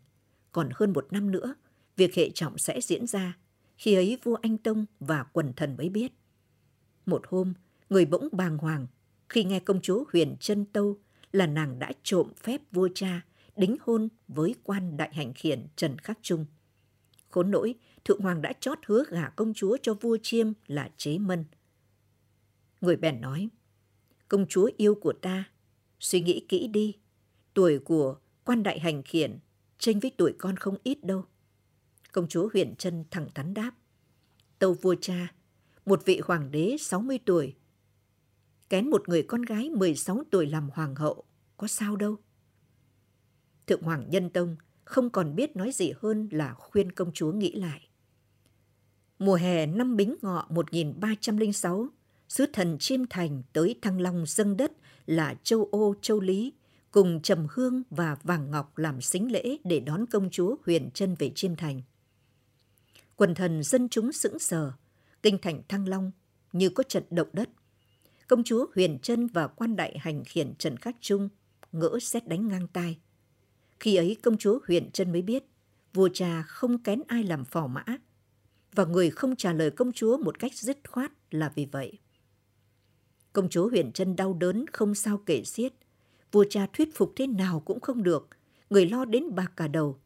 Còn 0.52 0.68
hơn 0.74 0.92
một 0.92 1.12
năm 1.12 1.30
nữa, 1.30 1.54
việc 1.96 2.14
hệ 2.14 2.30
trọng 2.30 2.58
sẽ 2.58 2.80
diễn 2.80 3.06
ra. 3.06 3.38
Khi 3.76 3.94
ấy 3.94 4.18
vua 4.22 4.34
Anh 4.34 4.58
Tông 4.58 4.86
và 5.00 5.22
quần 5.22 5.52
thần 5.52 5.76
mới 5.76 5.88
biết. 5.88 6.12
Một 7.06 7.22
hôm, 7.28 7.54
người 7.90 8.04
bỗng 8.06 8.28
bàng 8.32 8.58
hoàng 8.58 8.86
khi 9.28 9.44
nghe 9.44 9.60
công 9.60 9.80
chúa 9.80 10.04
Huyền 10.12 10.36
Trân 10.40 10.64
Tâu 10.64 10.98
là 11.32 11.46
nàng 11.46 11.78
đã 11.78 11.92
trộm 12.02 12.32
phép 12.42 12.60
vua 12.72 12.88
cha 12.94 13.20
đính 13.56 13.76
hôn 13.80 14.08
với 14.28 14.54
quan 14.64 14.96
đại 14.96 15.14
hành 15.14 15.32
khiển 15.34 15.66
Trần 15.76 15.98
Khắc 15.98 16.18
Trung. 16.22 16.46
Khốn 17.32 17.50
nỗi, 17.50 17.74
Thượng 18.04 18.20
Hoàng 18.20 18.42
đã 18.42 18.52
chót 18.60 18.78
hứa 18.86 19.04
gả 19.08 19.28
công 19.28 19.54
chúa 19.54 19.76
cho 19.82 19.94
vua 19.94 20.18
Chiêm 20.22 20.52
là 20.66 20.90
Chế 20.96 21.18
Mân. 21.18 21.44
Người 22.80 22.96
bèn 22.96 23.20
nói, 23.20 23.48
công 24.28 24.46
chúa 24.48 24.70
yêu 24.76 24.94
của 24.94 25.12
ta, 25.12 25.44
suy 26.00 26.20
nghĩ 26.20 26.46
kỹ 26.48 26.68
đi, 26.68 26.96
tuổi 27.54 27.78
của 27.78 28.16
quan 28.44 28.62
đại 28.62 28.78
hành 28.78 29.02
khiển 29.02 29.38
tranh 29.78 30.00
với 30.00 30.10
tuổi 30.16 30.34
con 30.38 30.56
không 30.56 30.76
ít 30.82 31.04
đâu. 31.04 31.24
Công 32.12 32.28
chúa 32.28 32.48
huyền 32.52 32.74
chân 32.78 33.04
thẳng 33.10 33.28
thắn 33.34 33.54
đáp, 33.54 33.72
tâu 34.58 34.74
vua 34.74 34.94
cha, 35.00 35.34
một 35.86 36.04
vị 36.04 36.20
hoàng 36.24 36.50
đế 36.50 36.76
60 36.80 37.18
tuổi, 37.24 37.54
kén 38.68 38.90
một 38.90 39.08
người 39.08 39.22
con 39.22 39.42
gái 39.42 39.70
16 39.70 40.22
tuổi 40.30 40.46
làm 40.46 40.70
hoàng 40.70 40.94
hậu, 40.94 41.24
có 41.56 41.66
sao 41.66 41.96
đâu. 41.96 42.16
Thượng 43.66 43.82
Hoàng 43.82 44.10
Nhân 44.10 44.30
Tông 44.30 44.56
không 44.84 45.10
còn 45.10 45.34
biết 45.34 45.56
nói 45.56 45.70
gì 45.72 45.92
hơn 46.00 46.28
là 46.32 46.54
khuyên 46.54 46.92
công 46.92 47.12
chúa 47.12 47.32
nghĩ 47.32 47.52
lại. 47.52 47.88
Mùa 49.18 49.34
hè 49.34 49.66
năm 49.66 49.96
Bính 49.96 50.16
Ngọ 50.22 50.46
1306, 50.50 51.88
sứ 52.28 52.46
thần 52.52 52.78
Chiêm 52.78 53.06
Thành 53.10 53.42
tới 53.52 53.78
Thăng 53.82 54.00
Long 54.00 54.24
dâng 54.26 54.56
đất 54.56 54.72
là 55.06 55.34
châu 55.42 55.68
Ô 55.70 55.94
Châu 56.02 56.20
Lý, 56.20 56.52
cùng 56.90 57.20
Trầm 57.22 57.46
Hương 57.50 57.82
và 57.90 58.16
Vàng 58.22 58.50
Ngọc 58.50 58.78
làm 58.78 59.00
xính 59.00 59.32
lễ 59.32 59.56
để 59.64 59.80
đón 59.80 60.06
công 60.06 60.30
chúa 60.30 60.56
Huyền 60.66 60.90
chân 60.94 61.14
về 61.18 61.32
Chiêm 61.34 61.56
Thành. 61.56 61.82
Quần 63.16 63.34
thần 63.34 63.62
dân 63.62 63.88
chúng 63.88 64.12
sững 64.12 64.38
sờ, 64.38 64.72
kinh 65.22 65.38
thành 65.38 65.62
Thăng 65.68 65.88
Long 65.88 66.10
như 66.52 66.70
có 66.70 66.82
trận 66.82 67.04
động 67.10 67.28
đất. 67.32 67.48
Công 68.28 68.44
chúa 68.44 68.66
Huyền 68.74 68.98
chân 69.02 69.26
và 69.26 69.46
quan 69.46 69.76
đại 69.76 69.98
hành 69.98 70.24
khiển 70.24 70.54
Trần 70.58 70.76
Khắc 70.76 70.96
Trung 71.00 71.28
ngỡ 71.72 71.98
xét 72.00 72.28
đánh 72.28 72.48
ngang 72.48 72.66
tai. 72.72 72.98
Khi 73.82 73.96
ấy 73.96 74.16
công 74.22 74.38
chúa 74.38 74.58
Huyền 74.66 74.90
chân 74.92 75.12
mới 75.12 75.22
biết, 75.22 75.44
vua 75.94 76.08
cha 76.12 76.42
không 76.42 76.78
kén 76.78 77.02
ai 77.06 77.24
làm 77.24 77.44
phò 77.44 77.66
mã, 77.66 77.84
và 78.74 78.84
người 78.84 79.10
không 79.10 79.36
trả 79.36 79.52
lời 79.52 79.70
công 79.70 79.92
chúa 79.92 80.18
một 80.18 80.38
cách 80.38 80.54
dứt 80.54 80.78
khoát 80.88 81.12
là 81.30 81.52
vì 81.54 81.66
vậy. 81.66 81.98
Công 83.32 83.48
chúa 83.48 83.68
Huyền 83.68 83.92
chân 83.92 84.16
đau 84.16 84.34
đớn 84.34 84.64
không 84.72 84.94
sao 84.94 85.18
kể 85.26 85.44
xiết. 85.44 85.72
Vua 86.32 86.44
cha 86.50 86.66
thuyết 86.72 86.94
phục 86.94 87.12
thế 87.16 87.26
nào 87.26 87.60
cũng 87.60 87.80
không 87.80 88.02
được, 88.02 88.28
người 88.70 88.86
lo 88.86 89.04
đến 89.04 89.34
bạc 89.34 89.52
cả 89.56 89.68
đầu. 89.68 90.00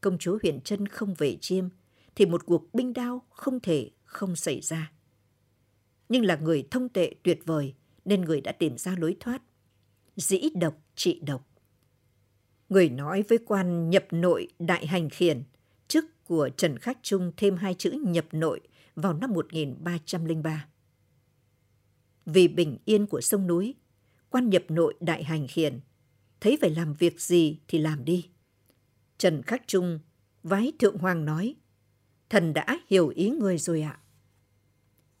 Công 0.00 0.18
chúa 0.18 0.38
Huyền 0.42 0.60
chân 0.64 0.88
không 0.88 1.14
về 1.14 1.36
chiêm, 1.40 1.68
thì 2.14 2.26
một 2.26 2.46
cuộc 2.46 2.74
binh 2.74 2.92
đao 2.92 3.22
không 3.30 3.60
thể 3.60 3.90
không 4.04 4.36
xảy 4.36 4.60
ra. 4.60 4.92
Nhưng 6.08 6.24
là 6.24 6.36
người 6.36 6.68
thông 6.70 6.88
tệ 6.88 7.14
tuyệt 7.22 7.40
vời, 7.44 7.74
nên 8.04 8.20
người 8.20 8.40
đã 8.40 8.52
tìm 8.52 8.78
ra 8.78 8.96
lối 8.98 9.16
thoát. 9.20 9.42
Dĩ 10.16 10.40
độc 10.54 10.74
trị 10.94 11.20
độc. 11.26 11.47
Người 12.68 12.88
nói 12.88 13.24
với 13.28 13.38
quan 13.46 13.90
nhập 13.90 14.06
nội 14.10 14.48
đại 14.58 14.86
hành 14.86 15.10
khiển, 15.10 15.42
chức 15.88 16.24
của 16.24 16.48
Trần 16.56 16.78
Khắc 16.78 16.98
Trung 17.02 17.32
thêm 17.36 17.56
hai 17.56 17.74
chữ 17.74 17.90
nhập 18.06 18.26
nội 18.32 18.60
vào 18.96 19.12
năm 19.12 19.32
1303. 19.32 20.66
Vì 22.26 22.48
bình 22.48 22.78
yên 22.84 23.06
của 23.06 23.20
sông 23.20 23.46
núi, 23.46 23.74
quan 24.30 24.50
nhập 24.50 24.62
nội 24.68 24.94
đại 25.00 25.24
hành 25.24 25.46
khiển, 25.48 25.80
thấy 26.40 26.58
phải 26.60 26.70
làm 26.70 26.94
việc 26.94 27.20
gì 27.20 27.58
thì 27.68 27.78
làm 27.78 28.04
đi. 28.04 28.28
Trần 29.18 29.42
Khắc 29.42 29.62
Trung 29.66 29.98
vái 30.42 30.72
Thượng 30.78 30.98
Hoàng 30.98 31.24
nói, 31.24 31.54
thần 32.30 32.52
đã 32.52 32.80
hiểu 32.88 33.08
ý 33.08 33.30
người 33.30 33.58
rồi 33.58 33.82
ạ. 33.82 34.00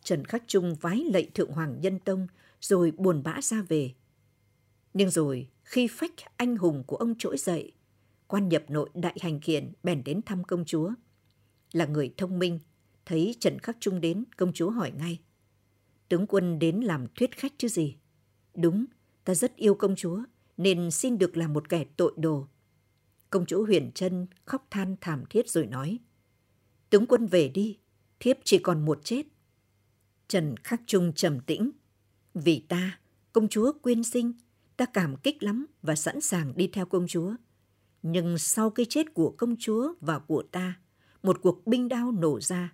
Trần 0.02 0.24
Khắc 0.24 0.42
Trung 0.46 0.74
vái 0.74 1.04
lạy 1.12 1.30
Thượng 1.34 1.52
Hoàng 1.52 1.80
Nhân 1.80 1.98
Tông 1.98 2.26
rồi 2.60 2.90
buồn 2.90 3.22
bã 3.22 3.40
ra 3.40 3.62
về. 3.68 3.94
Nhưng 4.94 5.10
rồi 5.10 5.48
khi 5.68 5.88
phách 5.90 6.12
anh 6.36 6.56
hùng 6.56 6.84
của 6.86 6.96
ông 6.96 7.14
trỗi 7.18 7.36
dậy, 7.36 7.72
quan 8.26 8.48
nhập 8.48 8.64
nội 8.68 8.90
đại 8.94 9.16
hành 9.20 9.40
khiển 9.40 9.72
bèn 9.82 10.04
đến 10.04 10.20
thăm 10.26 10.44
công 10.44 10.64
chúa. 10.64 10.90
Là 11.72 11.86
người 11.86 12.14
thông 12.16 12.38
minh, 12.38 12.58
thấy 13.06 13.34
Trần 13.40 13.58
Khắc 13.58 13.76
Trung 13.80 14.00
đến, 14.00 14.24
công 14.36 14.52
chúa 14.52 14.70
hỏi 14.70 14.92
ngay. 14.98 15.18
Tướng 16.08 16.26
quân 16.26 16.58
đến 16.58 16.80
làm 16.80 17.06
thuyết 17.14 17.36
khách 17.36 17.52
chứ 17.58 17.68
gì? 17.68 17.96
Đúng, 18.54 18.84
ta 19.24 19.34
rất 19.34 19.56
yêu 19.56 19.74
công 19.74 19.96
chúa, 19.96 20.22
nên 20.56 20.90
xin 20.90 21.18
được 21.18 21.36
làm 21.36 21.52
một 21.52 21.68
kẻ 21.68 21.84
tội 21.96 22.12
đồ. 22.16 22.48
Công 23.30 23.46
chúa 23.46 23.64
huyền 23.64 23.90
chân 23.94 24.26
khóc 24.44 24.66
than 24.70 24.96
thảm 25.00 25.24
thiết 25.30 25.50
rồi 25.50 25.66
nói. 25.66 25.98
Tướng 26.90 27.06
quân 27.06 27.26
về 27.26 27.48
đi, 27.48 27.78
thiếp 28.20 28.36
chỉ 28.44 28.58
còn 28.58 28.84
một 28.84 29.04
chết. 29.04 29.26
Trần 30.28 30.56
Khắc 30.56 30.82
Trung 30.86 31.12
trầm 31.12 31.40
tĩnh. 31.40 31.70
Vì 32.34 32.64
ta, 32.68 33.00
công 33.32 33.48
chúa 33.48 33.72
quyên 33.82 34.04
sinh, 34.04 34.32
ta 34.78 34.86
cảm 34.86 35.16
kích 35.16 35.42
lắm 35.42 35.66
và 35.82 35.94
sẵn 35.94 36.20
sàng 36.20 36.52
đi 36.56 36.68
theo 36.72 36.86
công 36.86 37.06
chúa. 37.06 37.34
Nhưng 38.02 38.38
sau 38.38 38.70
cái 38.70 38.86
chết 38.88 39.14
của 39.14 39.34
công 39.38 39.56
chúa 39.58 39.94
và 40.00 40.18
của 40.18 40.42
ta, 40.42 40.80
một 41.22 41.38
cuộc 41.42 41.66
binh 41.66 41.88
đao 41.88 42.12
nổ 42.12 42.40
ra, 42.40 42.72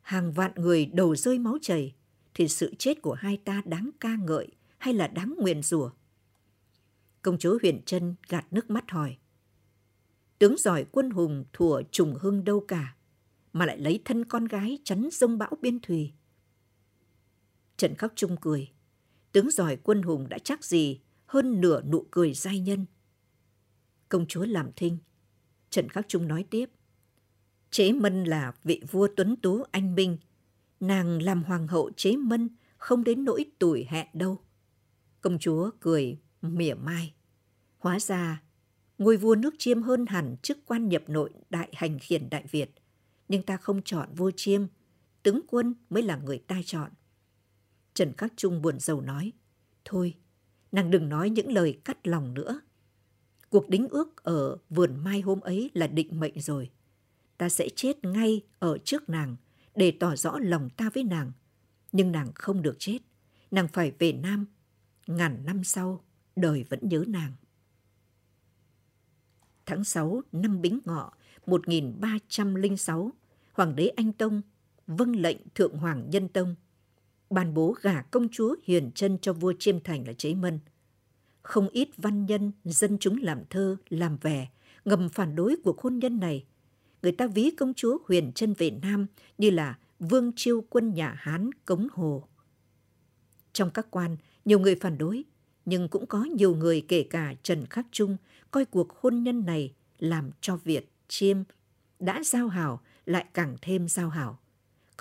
hàng 0.00 0.32
vạn 0.32 0.52
người 0.56 0.86
đầu 0.86 1.16
rơi 1.16 1.38
máu 1.38 1.58
chảy, 1.62 1.94
thì 2.34 2.48
sự 2.48 2.74
chết 2.78 3.02
của 3.02 3.12
hai 3.12 3.36
ta 3.36 3.62
đáng 3.64 3.90
ca 4.00 4.16
ngợi 4.16 4.48
hay 4.78 4.94
là 4.94 5.06
đáng 5.06 5.34
nguyền 5.38 5.62
rủa? 5.62 5.90
Công 7.22 7.38
chúa 7.38 7.58
Huyền 7.62 7.82
Trân 7.86 8.14
gạt 8.28 8.46
nước 8.50 8.70
mắt 8.70 8.90
hỏi. 8.90 9.16
Tướng 10.38 10.56
giỏi 10.58 10.86
quân 10.92 11.10
hùng 11.10 11.44
thủa 11.52 11.82
trùng 11.90 12.14
hưng 12.14 12.44
đâu 12.44 12.64
cả, 12.68 12.96
mà 13.52 13.66
lại 13.66 13.78
lấy 13.78 14.02
thân 14.04 14.24
con 14.24 14.44
gái 14.44 14.78
chắn 14.84 15.10
sông 15.10 15.38
bão 15.38 15.52
biên 15.60 15.80
thùy. 15.80 16.12
Trần 17.76 17.94
Khắc 17.94 18.12
Trung 18.16 18.36
cười. 18.40 18.68
Tướng 19.32 19.50
giỏi 19.50 19.76
quân 19.76 20.02
hùng 20.02 20.28
đã 20.28 20.38
chắc 20.38 20.64
gì 20.64 21.00
hơn 21.32 21.60
nửa 21.60 21.82
nụ 21.82 22.06
cười 22.10 22.34
giai 22.34 22.60
nhân. 22.60 22.86
Công 24.08 24.26
chúa 24.26 24.44
làm 24.44 24.70
thinh. 24.76 24.98
Trần 25.70 25.88
Khắc 25.88 26.08
Trung 26.08 26.28
nói 26.28 26.44
tiếp. 26.50 26.70
Chế 27.70 27.92
Mân 27.92 28.24
là 28.24 28.52
vị 28.64 28.82
vua 28.90 29.08
tuấn 29.16 29.36
tú 29.36 29.62
anh 29.70 29.94
minh. 29.94 30.18
Nàng 30.80 31.22
làm 31.22 31.42
hoàng 31.42 31.68
hậu 31.68 31.90
chế 31.96 32.16
Mân 32.16 32.48
không 32.76 33.04
đến 33.04 33.24
nỗi 33.24 33.44
tuổi 33.58 33.86
hẹn 33.88 34.06
đâu. 34.12 34.40
Công 35.20 35.38
chúa 35.38 35.70
cười 35.80 36.18
mỉa 36.42 36.74
mai. 36.74 37.14
Hóa 37.78 38.00
ra, 38.00 38.42
ngôi 38.98 39.16
vua 39.16 39.34
nước 39.34 39.54
chiêm 39.58 39.82
hơn 39.82 40.06
hẳn 40.06 40.36
chức 40.42 40.58
quan 40.66 40.88
nhập 40.88 41.02
nội 41.06 41.30
đại 41.50 41.68
hành 41.72 41.98
khiển 41.98 42.30
Đại 42.30 42.44
Việt. 42.50 42.70
Nhưng 43.28 43.42
ta 43.42 43.56
không 43.56 43.82
chọn 43.82 44.14
vua 44.14 44.30
chiêm, 44.36 44.62
tướng 45.22 45.40
quân 45.46 45.74
mới 45.90 46.02
là 46.02 46.16
người 46.16 46.38
ta 46.38 46.60
chọn. 46.64 46.90
Trần 47.94 48.12
Khắc 48.12 48.32
Trung 48.36 48.62
buồn 48.62 48.80
rầu 48.80 49.00
nói, 49.00 49.32
thôi, 49.84 50.14
nàng 50.72 50.90
đừng 50.90 51.08
nói 51.08 51.30
những 51.30 51.52
lời 51.52 51.80
cắt 51.84 52.06
lòng 52.06 52.34
nữa. 52.34 52.60
Cuộc 53.50 53.68
đính 53.68 53.88
ước 53.88 54.24
ở 54.24 54.56
vườn 54.70 55.04
mai 55.04 55.20
hôm 55.20 55.40
ấy 55.40 55.70
là 55.74 55.86
định 55.86 56.20
mệnh 56.20 56.40
rồi. 56.40 56.70
Ta 57.38 57.48
sẽ 57.48 57.68
chết 57.76 58.04
ngay 58.04 58.40
ở 58.58 58.78
trước 58.78 59.08
nàng 59.08 59.36
để 59.74 59.92
tỏ 60.00 60.16
rõ 60.16 60.38
lòng 60.38 60.70
ta 60.70 60.90
với 60.94 61.04
nàng. 61.04 61.32
Nhưng 61.92 62.12
nàng 62.12 62.32
không 62.34 62.62
được 62.62 62.76
chết. 62.78 62.98
Nàng 63.50 63.68
phải 63.68 63.92
về 63.98 64.12
Nam. 64.12 64.46
Ngàn 65.06 65.44
năm 65.44 65.64
sau, 65.64 66.04
đời 66.36 66.64
vẫn 66.68 66.80
nhớ 66.82 67.04
nàng. 67.08 67.32
Tháng 69.66 69.84
6 69.84 70.22
năm 70.32 70.62
Bính 70.62 70.80
Ngọ 70.84 71.12
1306, 71.46 73.12
Hoàng 73.52 73.76
đế 73.76 73.88
Anh 73.88 74.12
Tông 74.12 74.42
vâng 74.86 75.16
lệnh 75.16 75.36
Thượng 75.54 75.76
Hoàng 75.76 76.10
Nhân 76.10 76.28
Tông 76.28 76.54
ban 77.32 77.54
bố 77.54 77.74
gả 77.82 78.02
công 78.02 78.28
chúa 78.28 78.56
Hiền 78.64 78.90
Trân 78.94 79.18
cho 79.18 79.32
vua 79.32 79.52
Chiêm 79.58 79.80
Thành 79.80 80.06
là 80.06 80.12
Chế 80.12 80.34
Mân. 80.34 80.58
Không 81.42 81.68
ít 81.68 81.88
văn 81.96 82.26
nhân, 82.26 82.52
dân 82.64 82.98
chúng 82.98 83.22
làm 83.22 83.42
thơ, 83.50 83.76
làm 83.88 84.16
vẻ, 84.16 84.48
ngầm 84.84 85.08
phản 85.08 85.36
đối 85.36 85.56
cuộc 85.64 85.80
hôn 85.80 85.98
nhân 85.98 86.20
này. 86.20 86.44
Người 87.02 87.12
ta 87.12 87.26
ví 87.26 87.50
công 87.50 87.74
chúa 87.74 87.98
Huyền 88.08 88.32
Trân 88.32 88.54
về 88.58 88.70
Nam 88.70 89.06
như 89.38 89.50
là 89.50 89.78
vương 89.98 90.32
chiêu 90.36 90.64
quân 90.70 90.94
nhà 90.94 91.14
Hán 91.18 91.50
Cống 91.64 91.88
Hồ. 91.92 92.28
Trong 93.52 93.70
các 93.70 93.86
quan, 93.90 94.16
nhiều 94.44 94.58
người 94.58 94.74
phản 94.74 94.98
đối, 94.98 95.24
nhưng 95.64 95.88
cũng 95.88 96.06
có 96.06 96.24
nhiều 96.24 96.56
người 96.56 96.84
kể 96.88 97.06
cả 97.10 97.34
Trần 97.42 97.66
Khắc 97.66 97.86
Trung 97.92 98.16
coi 98.50 98.64
cuộc 98.64 98.92
hôn 99.00 99.22
nhân 99.22 99.46
này 99.46 99.74
làm 99.98 100.30
cho 100.40 100.56
Việt, 100.56 100.92
Chiêm 101.08 101.36
đã 101.98 102.22
giao 102.24 102.48
hảo 102.48 102.80
lại 103.06 103.26
càng 103.34 103.56
thêm 103.62 103.88
giao 103.88 104.08
hảo. 104.08 104.38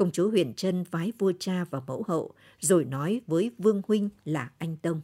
Công 0.02 0.12
chúa 0.12 0.30
Huyền 0.30 0.54
Trân 0.54 0.84
vái 0.92 1.12
vua 1.20 1.34
cha 1.40 1.66
và 1.70 1.80
mẫu 1.88 2.04
hậu, 2.08 2.32
rồi 2.60 2.86
nói 2.86 3.22
với 3.28 3.52
Vương 3.58 3.82
Huynh 3.88 4.10
là 4.26 4.52
anh 4.58 4.78
Tông. 4.78 5.02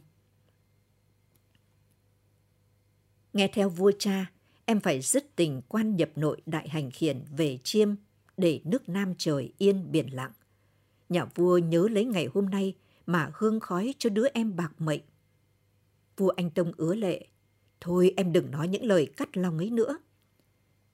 Nghe 3.32 3.48
theo 3.48 3.68
vua 3.68 3.92
cha, 3.98 4.30
em 4.64 4.80
phải 4.80 5.00
dứt 5.00 5.36
tình 5.36 5.62
quan 5.68 5.96
nhập 5.96 6.10
nội 6.16 6.40
đại 6.46 6.68
hành 6.68 6.90
khiển 6.90 7.24
về 7.36 7.58
chiêm 7.62 7.88
để 8.36 8.60
nước 8.64 8.88
Nam 8.88 9.14
trời 9.18 9.52
yên 9.58 9.92
biển 9.92 10.14
lặng. 10.14 10.32
Nhà 11.08 11.24
vua 11.24 11.58
nhớ 11.58 11.88
lấy 11.90 12.04
ngày 12.04 12.28
hôm 12.34 12.50
nay 12.50 12.74
mà 13.06 13.30
hương 13.34 13.60
khói 13.60 13.94
cho 13.98 14.10
đứa 14.10 14.26
em 14.34 14.56
bạc 14.56 14.72
mệnh. 14.78 15.02
Vua 16.16 16.28
Anh 16.28 16.50
Tông 16.50 16.72
ứa 16.76 16.94
lệ, 16.94 17.26
thôi 17.80 18.14
em 18.16 18.32
đừng 18.32 18.50
nói 18.50 18.68
những 18.68 18.84
lời 18.84 19.12
cắt 19.16 19.36
lòng 19.36 19.58
ấy 19.58 19.70
nữa. 19.70 19.98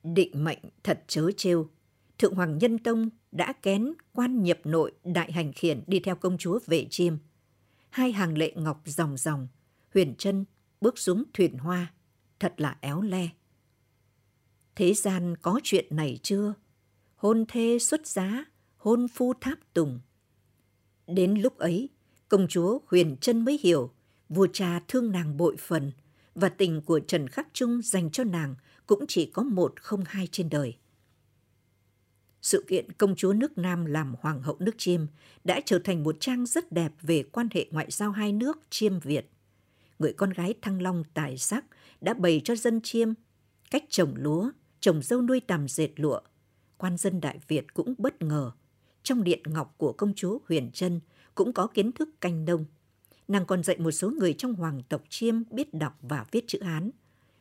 Định 0.02 0.44
mệnh 0.44 0.60
thật 0.82 1.04
chớ 1.06 1.30
trêu, 1.36 1.68
Thượng 2.18 2.34
Hoàng 2.34 2.58
Nhân 2.58 2.78
Tông 2.78 3.08
đã 3.32 3.52
kén 3.52 3.92
quan 4.12 4.42
nhập 4.42 4.58
nội 4.64 4.92
đại 5.04 5.32
hành 5.32 5.52
khiển 5.52 5.82
đi 5.86 6.00
theo 6.00 6.16
công 6.16 6.38
chúa 6.38 6.58
về 6.66 6.86
chiêm. 6.90 7.16
Hai 7.90 8.12
hàng 8.12 8.38
lệ 8.38 8.52
ngọc 8.56 8.82
ròng 8.84 9.16
ròng, 9.16 9.48
huyền 9.94 10.14
chân 10.18 10.44
bước 10.80 10.98
xuống 10.98 11.24
thuyền 11.34 11.58
hoa, 11.58 11.92
thật 12.40 12.54
là 12.56 12.76
éo 12.80 13.02
le. 13.02 13.28
Thế 14.76 14.94
gian 14.94 15.36
có 15.42 15.60
chuyện 15.62 15.86
này 15.90 16.18
chưa? 16.22 16.54
Hôn 17.16 17.44
thê 17.48 17.78
xuất 17.78 18.06
giá, 18.06 18.44
hôn 18.76 19.08
phu 19.08 19.32
tháp 19.40 19.58
tùng. 19.74 20.00
Đến 21.06 21.34
lúc 21.34 21.58
ấy, 21.58 21.88
công 22.28 22.48
chúa 22.48 22.78
huyền 22.86 23.16
chân 23.20 23.44
mới 23.44 23.60
hiểu 23.62 23.90
vua 24.28 24.46
cha 24.52 24.80
thương 24.88 25.12
nàng 25.12 25.36
bội 25.36 25.56
phần 25.58 25.92
và 26.34 26.48
tình 26.48 26.80
của 26.80 27.00
Trần 27.00 27.28
Khắc 27.28 27.48
Trung 27.52 27.80
dành 27.82 28.10
cho 28.10 28.24
nàng 28.24 28.54
cũng 28.86 29.04
chỉ 29.08 29.26
có 29.26 29.42
một 29.42 29.72
không 29.80 30.04
hai 30.06 30.28
trên 30.32 30.48
đời 30.48 30.76
sự 32.44 32.64
kiện 32.68 32.92
công 32.92 33.16
chúa 33.16 33.32
nước 33.32 33.58
Nam 33.58 33.84
làm 33.84 34.14
hoàng 34.20 34.42
hậu 34.42 34.56
nước 34.58 34.74
Chiêm 34.78 35.00
đã 35.44 35.60
trở 35.64 35.78
thành 35.78 36.02
một 36.02 36.16
trang 36.20 36.46
rất 36.46 36.72
đẹp 36.72 36.92
về 37.02 37.22
quan 37.22 37.48
hệ 37.54 37.66
ngoại 37.70 37.86
giao 37.90 38.10
hai 38.10 38.32
nước 38.32 38.58
Chiêm 38.70 39.00
Việt. 39.00 39.30
Người 39.98 40.12
con 40.12 40.30
gái 40.30 40.54
Thăng 40.62 40.82
Long 40.82 41.04
tài 41.14 41.38
sắc 41.38 41.64
đã 42.00 42.14
bày 42.14 42.40
cho 42.44 42.56
dân 42.56 42.80
Chiêm 42.80 43.12
cách 43.70 43.84
trồng 43.88 44.14
lúa, 44.16 44.50
trồng 44.80 45.02
dâu 45.02 45.22
nuôi 45.22 45.40
tằm 45.40 45.68
dệt 45.68 45.90
lụa. 45.96 46.20
Quan 46.78 46.96
dân 46.96 47.20
Đại 47.20 47.38
Việt 47.48 47.74
cũng 47.74 47.94
bất 47.98 48.22
ngờ. 48.22 48.50
Trong 49.02 49.24
điện 49.24 49.42
ngọc 49.46 49.74
của 49.76 49.92
công 49.92 50.14
chúa 50.14 50.38
Huyền 50.48 50.70
Trân 50.72 51.00
cũng 51.34 51.52
có 51.52 51.66
kiến 51.66 51.92
thức 51.92 52.08
canh 52.20 52.44
nông. 52.44 52.64
Nàng 53.28 53.46
còn 53.46 53.62
dạy 53.62 53.78
một 53.78 53.90
số 53.90 54.10
người 54.10 54.32
trong 54.32 54.54
hoàng 54.54 54.82
tộc 54.88 55.02
Chiêm 55.08 55.34
biết 55.50 55.74
đọc 55.74 55.98
và 56.02 56.24
viết 56.30 56.44
chữ 56.46 56.62
Hán. 56.62 56.90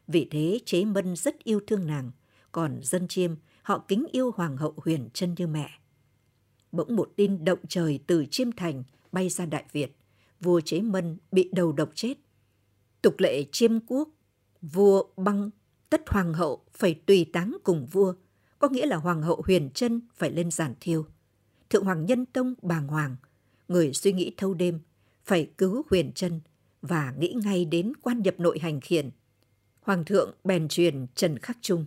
Vì 0.07 0.27
thế 0.31 0.59
Chế 0.65 0.85
Mân 0.85 1.15
rất 1.15 1.43
yêu 1.43 1.59
thương 1.67 1.87
nàng, 1.87 2.11
còn 2.51 2.79
dân 2.83 3.07
Chiêm 3.07 3.31
họ 3.63 3.85
kính 3.87 4.05
yêu 4.11 4.31
Hoàng 4.35 4.57
hậu 4.57 4.73
huyền 4.77 5.09
chân 5.13 5.35
như 5.37 5.47
mẹ. 5.47 5.69
Bỗng 6.71 6.95
một 6.95 7.11
tin 7.15 7.45
động 7.45 7.59
trời 7.67 7.99
từ 8.07 8.25
Chiêm 8.31 8.51
Thành 8.51 8.83
bay 9.11 9.29
ra 9.29 9.45
Đại 9.45 9.65
Việt, 9.71 9.97
vua 10.39 10.61
Chế 10.61 10.81
Mân 10.81 11.17
bị 11.31 11.49
đầu 11.53 11.71
độc 11.71 11.89
chết. 11.95 12.13
Tục 13.01 13.15
lệ 13.17 13.43
chiêm 13.51 13.79
quốc, 13.87 14.09
vua 14.61 15.03
băng 15.17 15.49
tất 15.89 16.01
hoàng 16.07 16.33
hậu 16.33 16.63
phải 16.73 16.93
tùy 17.05 17.25
táng 17.33 17.57
cùng 17.63 17.87
vua, 17.91 18.13
có 18.59 18.69
nghĩa 18.69 18.85
là 18.85 18.97
hoàng 18.97 19.21
hậu 19.21 19.41
huyền 19.45 19.69
chân 19.73 20.01
phải 20.15 20.31
lên 20.31 20.51
giàn 20.51 20.73
thiêu. 20.79 21.05
Thượng 21.69 21.85
hoàng 21.85 22.05
nhân 22.05 22.25
tông 22.25 22.53
bàng 22.61 22.87
hoàng, 22.87 23.15
người 23.67 23.93
suy 23.93 24.13
nghĩ 24.13 24.33
thâu 24.37 24.53
đêm, 24.53 24.79
phải 25.25 25.51
cứu 25.57 25.85
huyền 25.89 26.11
chân 26.15 26.39
và 26.81 27.13
nghĩ 27.19 27.33
ngay 27.43 27.65
đến 27.65 27.93
quan 28.01 28.21
nhập 28.21 28.35
nội 28.37 28.59
hành 28.59 28.81
khiển. 28.81 29.09
Hoàng 29.81 30.05
thượng 30.05 30.33
bèn 30.43 30.67
truyền 30.67 31.05
Trần 31.15 31.39
Khắc 31.39 31.57
Trung. 31.61 31.85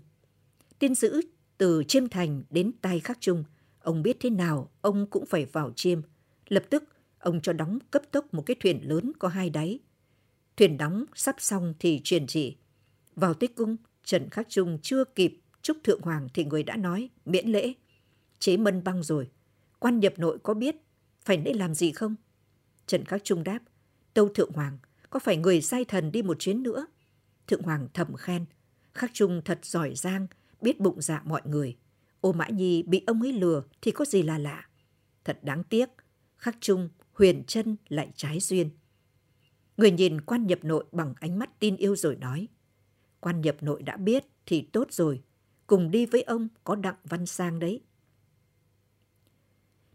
Tin 0.78 0.94
giữ 0.94 1.20
từ 1.58 1.84
Chiêm 1.88 2.08
Thành 2.08 2.42
đến 2.50 2.72
Tai 2.82 3.00
Khắc 3.00 3.20
Trung, 3.20 3.44
ông 3.80 4.02
biết 4.02 4.16
thế 4.20 4.30
nào 4.30 4.70
ông 4.80 5.06
cũng 5.10 5.26
phải 5.26 5.44
vào 5.44 5.72
Chiêm. 5.76 6.00
Lập 6.48 6.64
tức, 6.70 6.84
ông 7.18 7.40
cho 7.40 7.52
đóng 7.52 7.78
cấp 7.90 8.02
tốc 8.10 8.34
một 8.34 8.42
cái 8.42 8.56
thuyền 8.60 8.88
lớn 8.88 9.12
có 9.18 9.28
hai 9.28 9.50
đáy. 9.50 9.78
Thuyền 10.56 10.76
đóng 10.78 11.04
sắp 11.14 11.36
xong 11.38 11.74
thì 11.78 12.00
truyền 12.04 12.26
chỉ. 12.26 12.56
Vào 13.16 13.34
Tích 13.34 13.54
Cung, 13.56 13.76
Trần 14.04 14.30
Khắc 14.30 14.48
Trung 14.48 14.78
chưa 14.82 15.04
kịp 15.04 15.40
chúc 15.62 15.76
Thượng 15.84 16.00
Hoàng 16.00 16.28
thì 16.34 16.44
người 16.44 16.62
đã 16.62 16.76
nói 16.76 17.10
miễn 17.24 17.48
lễ. 17.48 17.72
Chế 18.38 18.56
mân 18.56 18.84
băng 18.84 19.02
rồi. 19.02 19.30
Quan 19.78 20.00
nhập 20.00 20.12
nội 20.16 20.38
có 20.42 20.54
biết 20.54 20.76
phải 21.24 21.36
nên 21.36 21.56
làm 21.56 21.74
gì 21.74 21.92
không? 21.92 22.14
Trần 22.86 23.04
Khắc 23.04 23.24
Trung 23.24 23.44
đáp, 23.44 23.58
Tâu 24.14 24.28
Thượng 24.28 24.52
Hoàng, 24.52 24.78
có 25.10 25.18
phải 25.18 25.36
người 25.36 25.62
sai 25.62 25.84
thần 25.84 26.12
đi 26.12 26.22
một 26.22 26.38
chuyến 26.38 26.62
nữa? 26.62 26.86
Thượng 27.46 27.62
Hoàng 27.62 27.88
thầm 27.94 28.14
khen, 28.16 28.44
Khắc 28.94 29.10
Trung 29.14 29.42
thật 29.44 29.58
giỏi 29.62 29.94
giang, 29.94 30.26
biết 30.60 30.80
bụng 30.80 31.00
dạ 31.00 31.22
mọi 31.24 31.42
người. 31.44 31.76
Ô 32.20 32.32
Mã 32.32 32.48
Nhi 32.48 32.82
bị 32.82 33.02
ông 33.06 33.22
ấy 33.22 33.32
lừa 33.32 33.62
thì 33.82 33.90
có 33.90 34.04
gì 34.04 34.22
là 34.22 34.38
lạ. 34.38 34.68
Thật 35.24 35.38
đáng 35.42 35.64
tiếc, 35.64 35.88
khắc 36.36 36.56
chung, 36.60 36.88
huyền 37.12 37.44
chân 37.46 37.76
lại 37.88 38.10
trái 38.14 38.40
duyên. 38.40 38.70
Người 39.76 39.90
nhìn 39.90 40.20
quan 40.20 40.46
nhập 40.46 40.58
nội 40.62 40.84
bằng 40.92 41.14
ánh 41.20 41.38
mắt 41.38 41.60
tin 41.60 41.76
yêu 41.76 41.96
rồi 41.96 42.16
nói. 42.16 42.48
Quan 43.20 43.40
nhập 43.40 43.56
nội 43.60 43.82
đã 43.82 43.96
biết 43.96 44.24
thì 44.46 44.68
tốt 44.72 44.92
rồi, 44.92 45.22
cùng 45.66 45.90
đi 45.90 46.06
với 46.06 46.22
ông 46.22 46.48
có 46.64 46.74
đặng 46.74 46.96
văn 47.04 47.26
sang 47.26 47.58
đấy. 47.58 47.80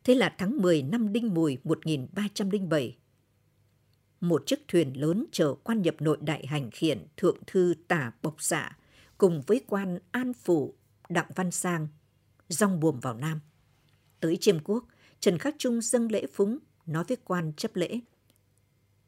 Thế 0.04 0.16
là 0.16 0.36
tháng 0.38 0.58
10 0.58 0.82
năm 0.82 1.14
Đinh 1.14 1.34
Mùi 1.34 1.58
1307, 1.64 2.98
một 4.22 4.44
chiếc 4.46 4.68
thuyền 4.68 5.02
lớn 5.02 5.26
chở 5.32 5.54
quan 5.64 5.82
nhập 5.82 5.96
nội 6.00 6.18
đại 6.22 6.46
hành 6.48 6.72
khiển 6.72 7.06
thượng 7.18 7.38
thư 7.48 7.74
tả 7.88 8.12
bộc 8.22 8.36
xạ 8.42 8.78
cùng 9.22 9.42
với 9.48 9.62
quan 9.68 10.00
An 10.12 10.34
Phủ 10.34 10.74
Đặng 11.10 11.32
Văn 11.36 11.52
Sang, 11.52 11.88
rong 12.50 12.80
buồm 12.80 13.00
vào 13.00 13.14
Nam. 13.14 13.40
Tới 14.20 14.38
Chiêm 14.42 14.60
Quốc, 14.64 14.86
Trần 15.20 15.38
Khắc 15.38 15.56
Trung 15.58 15.82
dâng 15.82 16.12
lễ 16.12 16.26
phúng, 16.34 16.58
nói 16.86 17.04
với 17.08 17.18
quan 17.24 17.54
chấp 17.54 17.76
lễ. 17.76 18.00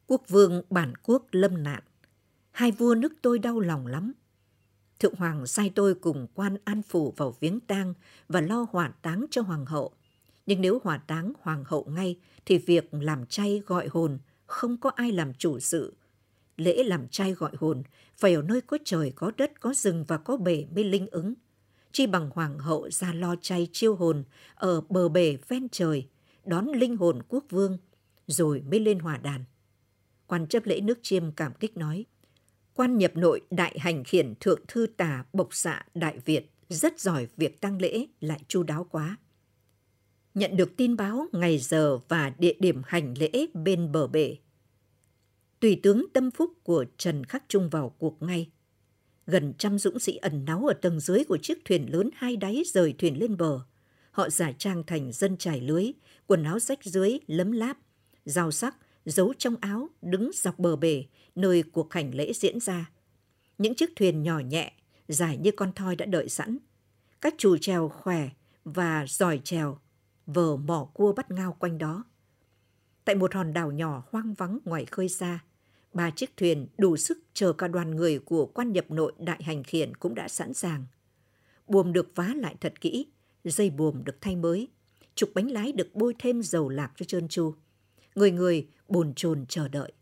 Quốc 0.06 0.22
vương 0.28 0.62
bản 0.70 0.92
quốc 1.02 1.26
lâm 1.30 1.62
nạn, 1.62 1.82
hai 2.50 2.70
vua 2.70 2.94
nước 2.94 3.12
tôi 3.22 3.38
đau 3.38 3.60
lòng 3.60 3.86
lắm. 3.86 4.12
Thượng 4.98 5.14
Hoàng 5.14 5.46
sai 5.46 5.72
tôi 5.74 5.94
cùng 5.94 6.26
quan 6.34 6.56
an 6.64 6.82
phủ 6.82 7.14
vào 7.16 7.34
viếng 7.40 7.60
tang 7.60 7.94
và 8.28 8.40
lo 8.40 8.66
hỏa 8.70 8.88
táng 9.02 9.26
cho 9.30 9.42
Hoàng 9.42 9.66
hậu. 9.66 9.92
Nhưng 10.46 10.60
nếu 10.60 10.80
hỏa 10.84 10.98
táng 10.98 11.32
Hoàng 11.40 11.64
hậu 11.66 11.84
ngay 11.84 12.18
thì 12.46 12.58
việc 12.58 12.94
làm 12.94 13.26
chay 13.26 13.62
gọi 13.66 13.88
hồn 13.88 14.18
không 14.46 14.76
có 14.76 14.90
ai 14.90 15.12
làm 15.12 15.34
chủ 15.34 15.60
sự. 15.60 15.94
Lễ 16.56 16.82
làm 16.82 17.08
chay 17.08 17.32
gọi 17.32 17.52
hồn 17.58 17.82
phải 18.16 18.34
ở 18.34 18.42
nơi 18.42 18.60
có 18.60 18.78
trời, 18.84 19.12
có 19.16 19.32
đất, 19.36 19.60
có 19.60 19.74
rừng 19.74 20.04
và 20.08 20.18
có 20.18 20.36
bể 20.36 20.66
mới 20.74 20.84
linh 20.84 21.06
ứng. 21.10 21.34
Chi 21.92 22.06
bằng 22.06 22.30
Hoàng 22.34 22.58
hậu 22.58 22.90
ra 22.90 23.12
lo 23.12 23.36
chay 23.40 23.68
chiêu 23.72 23.94
hồn 23.94 24.24
ở 24.54 24.80
bờ 24.80 25.08
bể 25.08 25.36
ven 25.48 25.68
trời, 25.68 26.08
đón 26.44 26.68
linh 26.68 26.96
hồn 26.96 27.18
quốc 27.28 27.44
vương, 27.50 27.78
rồi 28.26 28.62
mới 28.70 28.80
lên 28.80 28.98
hòa 28.98 29.16
đàn. 29.16 29.44
Quan 30.26 30.46
chấp 30.46 30.66
lễ 30.66 30.80
nước 30.80 30.98
chiêm 31.02 31.32
cảm 31.32 31.52
kích 31.60 31.76
nói, 31.76 32.04
quan 32.74 32.98
nhập 32.98 33.16
nội 33.16 33.40
đại 33.50 33.78
hành 33.78 34.04
khiển 34.04 34.34
thượng 34.40 34.60
thư 34.68 34.86
tả 34.86 35.24
bộc 35.32 35.54
xạ 35.54 35.84
đại 35.94 36.18
Việt 36.24 36.50
rất 36.68 37.00
giỏi 37.00 37.26
việc 37.36 37.60
tăng 37.60 37.80
lễ 37.80 38.06
lại 38.20 38.40
chu 38.48 38.62
đáo 38.62 38.86
quá. 38.90 39.16
Nhận 40.34 40.56
được 40.56 40.76
tin 40.76 40.96
báo 40.96 41.26
ngày 41.32 41.58
giờ 41.58 41.98
và 42.08 42.32
địa 42.38 42.54
điểm 42.60 42.82
hành 42.86 43.14
lễ 43.18 43.46
bên 43.54 43.92
bờ 43.92 44.06
bể. 44.06 44.36
Tùy 45.64 45.80
tướng 45.82 46.04
tâm 46.12 46.30
phúc 46.30 46.52
của 46.62 46.84
Trần 46.96 47.24
Khắc 47.24 47.44
Trung 47.48 47.68
vào 47.68 47.94
cuộc 47.98 48.22
ngay. 48.22 48.50
Gần 49.26 49.54
trăm 49.58 49.78
dũng 49.78 49.98
sĩ 49.98 50.16
ẩn 50.16 50.44
náu 50.44 50.66
ở 50.66 50.74
tầng 50.74 51.00
dưới 51.00 51.24
của 51.24 51.38
chiếc 51.42 51.64
thuyền 51.64 51.92
lớn 51.92 52.10
hai 52.14 52.36
đáy 52.36 52.62
rời 52.66 52.94
thuyền 52.98 53.18
lên 53.18 53.36
bờ. 53.36 53.60
Họ 54.10 54.30
giả 54.30 54.52
trang 54.52 54.82
thành 54.86 55.12
dân 55.12 55.36
trải 55.36 55.60
lưới, 55.60 55.92
quần 56.26 56.44
áo 56.44 56.58
rách 56.58 56.84
dưới, 56.84 57.18
lấm 57.26 57.52
láp, 57.52 57.78
dao 58.24 58.50
sắc, 58.50 58.76
giấu 59.04 59.34
trong 59.38 59.56
áo, 59.60 59.88
đứng 60.02 60.30
dọc 60.34 60.58
bờ 60.58 60.76
bể, 60.76 61.04
nơi 61.34 61.62
cuộc 61.62 61.92
hành 61.92 62.14
lễ 62.14 62.32
diễn 62.32 62.60
ra. 62.60 62.90
Những 63.58 63.74
chiếc 63.74 63.90
thuyền 63.96 64.22
nhỏ 64.22 64.38
nhẹ, 64.38 64.72
dài 65.08 65.38
như 65.38 65.50
con 65.50 65.72
thoi 65.72 65.96
đã 65.96 66.06
đợi 66.06 66.28
sẵn. 66.28 66.58
Các 67.20 67.34
chủ 67.38 67.56
trèo 67.56 67.88
khỏe 67.88 68.28
và 68.64 69.04
giỏi 69.08 69.40
trèo, 69.44 69.78
vờ 70.26 70.56
mỏ 70.56 70.84
cua 70.94 71.12
bắt 71.12 71.30
ngao 71.30 71.56
quanh 71.58 71.78
đó. 71.78 72.04
Tại 73.04 73.14
một 73.14 73.34
hòn 73.34 73.52
đảo 73.52 73.70
nhỏ 73.70 74.02
hoang 74.10 74.34
vắng 74.34 74.58
ngoài 74.64 74.84
khơi 74.84 75.08
xa, 75.08 75.40
ba 75.94 76.10
chiếc 76.10 76.36
thuyền 76.36 76.66
đủ 76.78 76.96
sức 76.96 77.18
chờ 77.34 77.52
cả 77.52 77.68
đoàn 77.68 77.96
người 77.96 78.18
của 78.18 78.46
quan 78.46 78.72
nhập 78.72 78.90
nội 78.90 79.12
đại 79.18 79.42
hành 79.42 79.62
khiển 79.62 79.94
cũng 79.94 80.14
đã 80.14 80.28
sẵn 80.28 80.54
sàng. 80.54 80.84
Buồm 81.66 81.92
được 81.92 82.12
vá 82.14 82.34
lại 82.36 82.56
thật 82.60 82.80
kỹ, 82.80 83.06
dây 83.44 83.70
buồm 83.70 84.04
được 84.04 84.20
thay 84.20 84.36
mới, 84.36 84.68
trục 85.14 85.30
bánh 85.34 85.50
lái 85.50 85.72
được 85.72 85.94
bôi 85.94 86.14
thêm 86.18 86.42
dầu 86.42 86.68
lạc 86.68 86.92
cho 86.96 87.04
trơn 87.04 87.28
tru. 87.28 87.54
Người 88.14 88.30
người 88.30 88.68
bồn 88.88 89.12
chồn 89.14 89.44
chờ 89.48 89.68
đợi. 89.68 89.92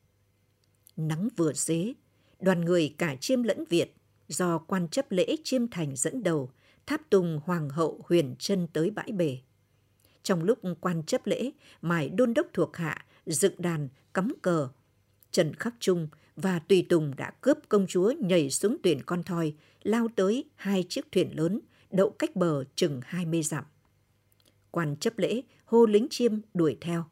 Nắng 0.96 1.28
vừa 1.36 1.52
dế, 1.52 1.92
đoàn 2.40 2.60
người 2.60 2.94
cả 2.98 3.16
chiêm 3.20 3.42
lẫn 3.42 3.64
Việt 3.68 3.94
do 4.28 4.58
quan 4.58 4.88
chấp 4.88 5.10
lễ 5.10 5.36
chiêm 5.44 5.68
thành 5.68 5.96
dẫn 5.96 6.22
đầu 6.22 6.50
tháp 6.86 7.10
tùng 7.10 7.40
hoàng 7.44 7.70
hậu 7.70 8.04
huyền 8.08 8.34
chân 8.38 8.66
tới 8.72 8.90
bãi 8.90 9.12
bể. 9.12 9.38
Trong 10.22 10.42
lúc 10.42 10.58
quan 10.80 11.02
chấp 11.02 11.26
lễ, 11.26 11.50
mải 11.82 12.08
đôn 12.08 12.34
đốc 12.34 12.46
thuộc 12.52 12.76
hạ, 12.76 13.06
dựng 13.26 13.54
đàn, 13.58 13.88
cắm 14.14 14.32
cờ, 14.42 14.68
Trần 15.32 15.54
Khắc 15.54 15.74
Trung 15.80 16.08
và 16.36 16.58
Tùy 16.58 16.86
Tùng 16.88 17.16
đã 17.16 17.30
cướp 17.40 17.58
công 17.68 17.86
chúa 17.86 18.12
nhảy 18.20 18.50
xuống 18.50 18.76
tuyển 18.82 19.02
con 19.06 19.22
thoi, 19.22 19.54
lao 19.82 20.08
tới 20.16 20.44
hai 20.56 20.84
chiếc 20.88 21.12
thuyền 21.12 21.36
lớn, 21.36 21.60
đậu 21.90 22.10
cách 22.10 22.36
bờ 22.36 22.64
chừng 22.74 23.00
20 23.04 23.42
dặm. 23.42 23.64
Quan 24.70 24.96
chấp 24.96 25.18
lễ 25.18 25.42
hô 25.64 25.86
lính 25.86 26.06
chiêm 26.10 26.32
đuổi 26.54 26.76
theo. 26.80 27.04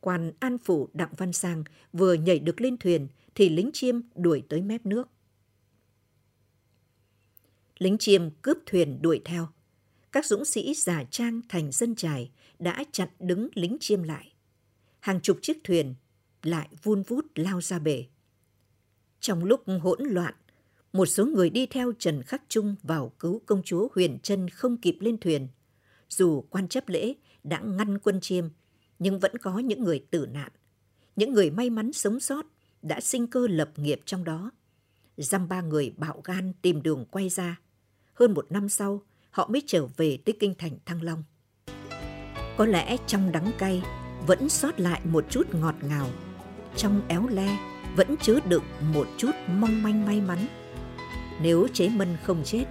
Quan 0.00 0.32
an 0.38 0.58
phủ 0.58 0.88
Đặng 0.92 1.12
Văn 1.16 1.32
Sang 1.32 1.64
vừa 1.92 2.14
nhảy 2.14 2.38
được 2.38 2.60
lên 2.60 2.76
thuyền 2.76 3.08
thì 3.34 3.48
lính 3.48 3.70
chiêm 3.72 4.00
đuổi 4.14 4.42
tới 4.48 4.62
mép 4.62 4.86
nước. 4.86 5.08
Lính 7.78 7.98
chiêm 7.98 8.30
cướp 8.42 8.58
thuyền 8.66 9.02
đuổi 9.02 9.22
theo. 9.24 9.48
Các 10.12 10.26
dũng 10.26 10.44
sĩ 10.44 10.74
giả 10.74 11.04
trang 11.10 11.40
thành 11.48 11.72
dân 11.72 11.94
trài 11.94 12.30
đã 12.58 12.84
chặn 12.92 13.08
đứng 13.18 13.48
lính 13.54 13.76
chiêm 13.80 14.02
lại. 14.02 14.32
Hàng 15.00 15.20
chục 15.20 15.38
chiếc 15.42 15.64
thuyền 15.64 15.94
lại 16.46 16.68
vun 16.82 17.02
vút 17.02 17.26
lao 17.34 17.60
ra 17.60 17.78
bể. 17.78 18.06
Trong 19.20 19.44
lúc 19.44 19.62
hỗn 19.80 19.98
loạn, 20.02 20.34
một 20.92 21.06
số 21.06 21.26
người 21.26 21.50
đi 21.50 21.66
theo 21.66 21.92
Trần 21.98 22.22
Khắc 22.22 22.42
Trung 22.48 22.74
vào 22.82 23.12
cứu 23.18 23.40
công 23.46 23.62
chúa 23.62 23.88
Huyền 23.94 24.18
Trân 24.22 24.48
không 24.48 24.76
kịp 24.76 24.96
lên 25.00 25.18
thuyền. 25.18 25.48
Dù 26.08 26.40
quan 26.50 26.68
chấp 26.68 26.88
lễ 26.88 27.14
đã 27.44 27.60
ngăn 27.60 27.98
quân 27.98 28.20
chiêm, 28.20 28.44
nhưng 28.98 29.18
vẫn 29.18 29.38
có 29.38 29.58
những 29.58 29.84
người 29.84 30.06
tử 30.10 30.26
nạn. 30.32 30.52
Những 31.16 31.32
người 31.32 31.50
may 31.50 31.70
mắn 31.70 31.92
sống 31.92 32.20
sót 32.20 32.46
đã 32.82 33.00
sinh 33.00 33.26
cơ 33.26 33.46
lập 33.50 33.70
nghiệp 33.76 34.00
trong 34.04 34.24
đó. 34.24 34.50
Dăm 35.16 35.48
ba 35.48 35.60
người 35.60 35.94
bạo 35.96 36.20
gan 36.24 36.52
tìm 36.62 36.82
đường 36.82 37.04
quay 37.10 37.28
ra. 37.28 37.60
Hơn 38.14 38.34
một 38.34 38.52
năm 38.52 38.68
sau, 38.68 39.02
họ 39.30 39.48
mới 39.48 39.62
trở 39.66 39.86
về 39.86 40.18
tới 40.24 40.36
kinh 40.40 40.54
thành 40.58 40.78
Thăng 40.86 41.02
Long. 41.02 41.22
Có 42.56 42.66
lẽ 42.66 42.96
trong 43.06 43.32
đắng 43.32 43.52
cay 43.58 43.82
vẫn 44.26 44.48
sót 44.48 44.80
lại 44.80 45.00
một 45.04 45.24
chút 45.30 45.54
ngọt 45.54 45.74
ngào 45.82 46.10
trong 46.76 47.02
éo 47.08 47.26
le 47.28 47.58
vẫn 47.96 48.16
chứa 48.16 48.38
đựng 48.48 48.64
một 48.94 49.06
chút 49.16 49.30
mong 49.48 49.82
manh 49.82 50.06
may 50.06 50.20
mắn. 50.20 50.38
Nếu 51.42 51.68
chế 51.72 51.88
mân 51.88 52.16
không 52.22 52.42
chết, 52.44 52.64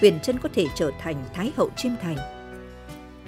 Huyền 0.00 0.18
Trân 0.22 0.38
có 0.38 0.48
thể 0.54 0.66
trở 0.74 0.90
thành 1.00 1.24
Thái 1.34 1.52
hậu 1.56 1.70
chiêm 1.76 1.92
thành. 2.02 2.16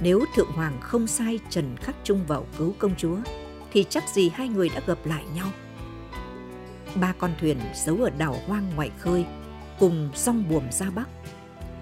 Nếu 0.00 0.24
Thượng 0.36 0.52
Hoàng 0.52 0.78
không 0.80 1.06
sai 1.06 1.38
Trần 1.50 1.76
Khắc 1.76 1.96
Trung 2.04 2.24
vào 2.26 2.46
cứu 2.58 2.74
công 2.78 2.96
chúa, 2.96 3.16
thì 3.72 3.84
chắc 3.88 4.08
gì 4.08 4.30
hai 4.34 4.48
người 4.48 4.68
đã 4.68 4.80
gặp 4.86 4.98
lại 5.04 5.24
nhau. 5.34 5.46
Ba 6.94 7.12
con 7.18 7.30
thuyền 7.40 7.58
giấu 7.74 7.96
ở 8.02 8.10
đảo 8.10 8.36
hoang 8.46 8.70
ngoài 8.76 8.90
khơi, 8.98 9.24
cùng 9.78 10.10
song 10.14 10.44
buồm 10.50 10.62
ra 10.70 10.90
Bắc. 10.90 11.08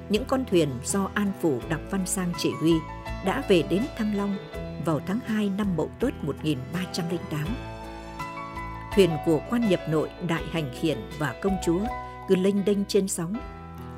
Những 0.08 0.24
con 0.24 0.44
thuyền 0.50 0.68
do 0.84 1.10
An 1.14 1.32
Phủ 1.40 1.60
Đặng 1.68 1.88
Văn 1.90 2.06
Sang 2.06 2.32
chỉ 2.38 2.50
huy 2.60 2.72
đã 3.24 3.42
về 3.48 3.62
đến 3.70 3.82
Thăng 3.96 4.16
Long 4.16 4.36
vào 4.84 5.00
tháng 5.06 5.20
2 5.26 5.50
năm 5.58 5.76
Mậu 5.76 5.90
Tuất 6.00 6.24
1308 6.24 7.77
thuyền 8.98 9.10
của 9.24 9.40
quan 9.50 9.68
nhập 9.68 9.80
nội 9.88 10.10
đại 10.28 10.42
hành 10.50 10.70
khiển 10.80 10.98
và 11.18 11.34
công 11.42 11.56
chúa 11.64 11.80
cứ 12.28 12.36
lênh 12.36 12.64
đênh 12.64 12.84
trên 12.84 13.08
sóng. 13.08 13.36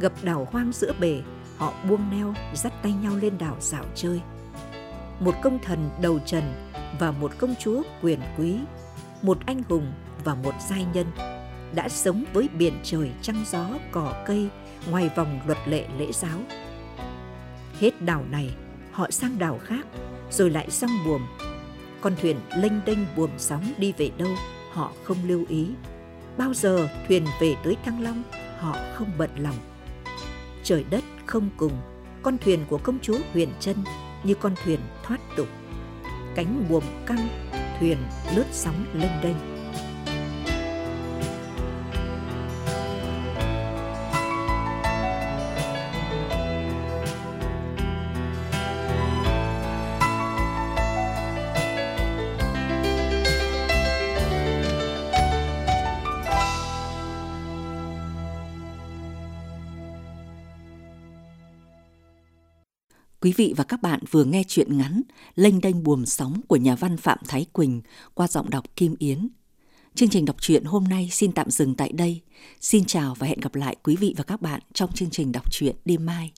Gặp 0.00 0.12
đảo 0.22 0.48
hoang 0.50 0.72
giữa 0.72 0.92
bể, 1.00 1.20
họ 1.56 1.72
buông 1.88 2.10
neo, 2.10 2.34
dắt 2.54 2.72
tay 2.82 2.92
nhau 2.92 3.16
lên 3.16 3.38
đảo 3.38 3.56
dạo 3.60 3.84
chơi. 3.94 4.20
Một 5.20 5.34
công 5.42 5.58
thần 5.58 5.90
đầu 6.00 6.18
trần 6.26 6.70
và 6.98 7.10
một 7.10 7.32
công 7.38 7.54
chúa 7.58 7.82
quyền 8.02 8.20
quý, 8.38 8.56
một 9.22 9.38
anh 9.46 9.62
hùng 9.68 9.92
và 10.24 10.34
một 10.34 10.54
giai 10.68 10.86
nhân 10.94 11.06
đã 11.74 11.88
sống 11.88 12.24
với 12.32 12.48
biển 12.58 12.74
trời 12.82 13.10
trăng 13.22 13.44
gió, 13.50 13.68
cỏ 13.90 14.14
cây 14.26 14.48
ngoài 14.90 15.10
vòng 15.16 15.40
luật 15.46 15.58
lệ 15.66 15.84
lễ 15.98 16.12
giáo. 16.12 16.38
Hết 17.80 18.02
đảo 18.02 18.24
này, 18.30 18.50
họ 18.92 19.10
sang 19.10 19.38
đảo 19.38 19.58
khác, 19.64 19.86
rồi 20.30 20.50
lại 20.50 20.70
sang 20.70 20.90
buồm. 21.06 21.22
Con 22.00 22.12
thuyền 22.22 22.36
lênh 22.56 22.84
đênh 22.84 22.98
buồm 23.16 23.30
sóng 23.38 23.72
đi 23.78 23.92
về 23.98 24.10
đâu? 24.18 24.30
Họ 24.70 24.92
không 25.04 25.16
lưu 25.26 25.44
ý. 25.48 25.66
Bao 26.36 26.54
giờ 26.54 26.88
thuyền 27.08 27.24
về 27.40 27.56
tới 27.64 27.76
thăng 27.84 28.02
long, 28.02 28.22
họ 28.58 28.76
không 28.94 29.10
bận 29.18 29.30
lòng. 29.36 29.56
Trời 30.62 30.84
đất 30.90 31.04
không 31.26 31.48
cùng, 31.56 31.72
con 32.22 32.38
thuyền 32.38 32.64
của 32.68 32.78
công 32.78 32.98
chúa 33.02 33.18
huyền 33.32 33.48
Trân 33.60 33.76
như 34.24 34.34
con 34.34 34.54
thuyền 34.64 34.80
thoát 35.02 35.20
tục. 35.36 35.48
Cánh 36.34 36.64
buồm 36.68 36.84
căng, 37.06 37.28
thuyền 37.80 37.98
lướt 38.36 38.46
sóng 38.52 38.84
lênh 38.94 39.22
đênh. 39.22 39.59
Quý 63.30 63.34
vị 63.36 63.54
và 63.56 63.64
các 63.64 63.82
bạn 63.82 64.00
vừa 64.10 64.24
nghe 64.24 64.42
chuyện 64.48 64.78
ngắn 64.78 65.02
Lênh 65.34 65.60
đênh 65.60 65.82
buồm 65.82 66.04
sóng 66.04 66.40
của 66.48 66.56
nhà 66.56 66.74
văn 66.74 66.96
Phạm 66.96 67.18
Thái 67.28 67.46
Quỳnh 67.52 67.80
qua 68.14 68.28
giọng 68.28 68.50
đọc 68.50 68.64
Kim 68.76 68.94
Yến. 68.98 69.28
Chương 69.94 70.08
trình 70.08 70.24
đọc 70.24 70.36
truyện 70.40 70.64
hôm 70.64 70.84
nay 70.84 71.08
xin 71.12 71.32
tạm 71.32 71.50
dừng 71.50 71.74
tại 71.74 71.92
đây. 71.92 72.20
Xin 72.60 72.84
chào 72.84 73.14
và 73.18 73.26
hẹn 73.26 73.40
gặp 73.40 73.54
lại 73.54 73.76
quý 73.82 73.96
vị 73.96 74.14
và 74.16 74.24
các 74.24 74.42
bạn 74.42 74.60
trong 74.72 74.92
chương 74.92 75.10
trình 75.10 75.32
đọc 75.32 75.52
truyện 75.52 75.76
đêm 75.84 76.06
mai. 76.06 76.32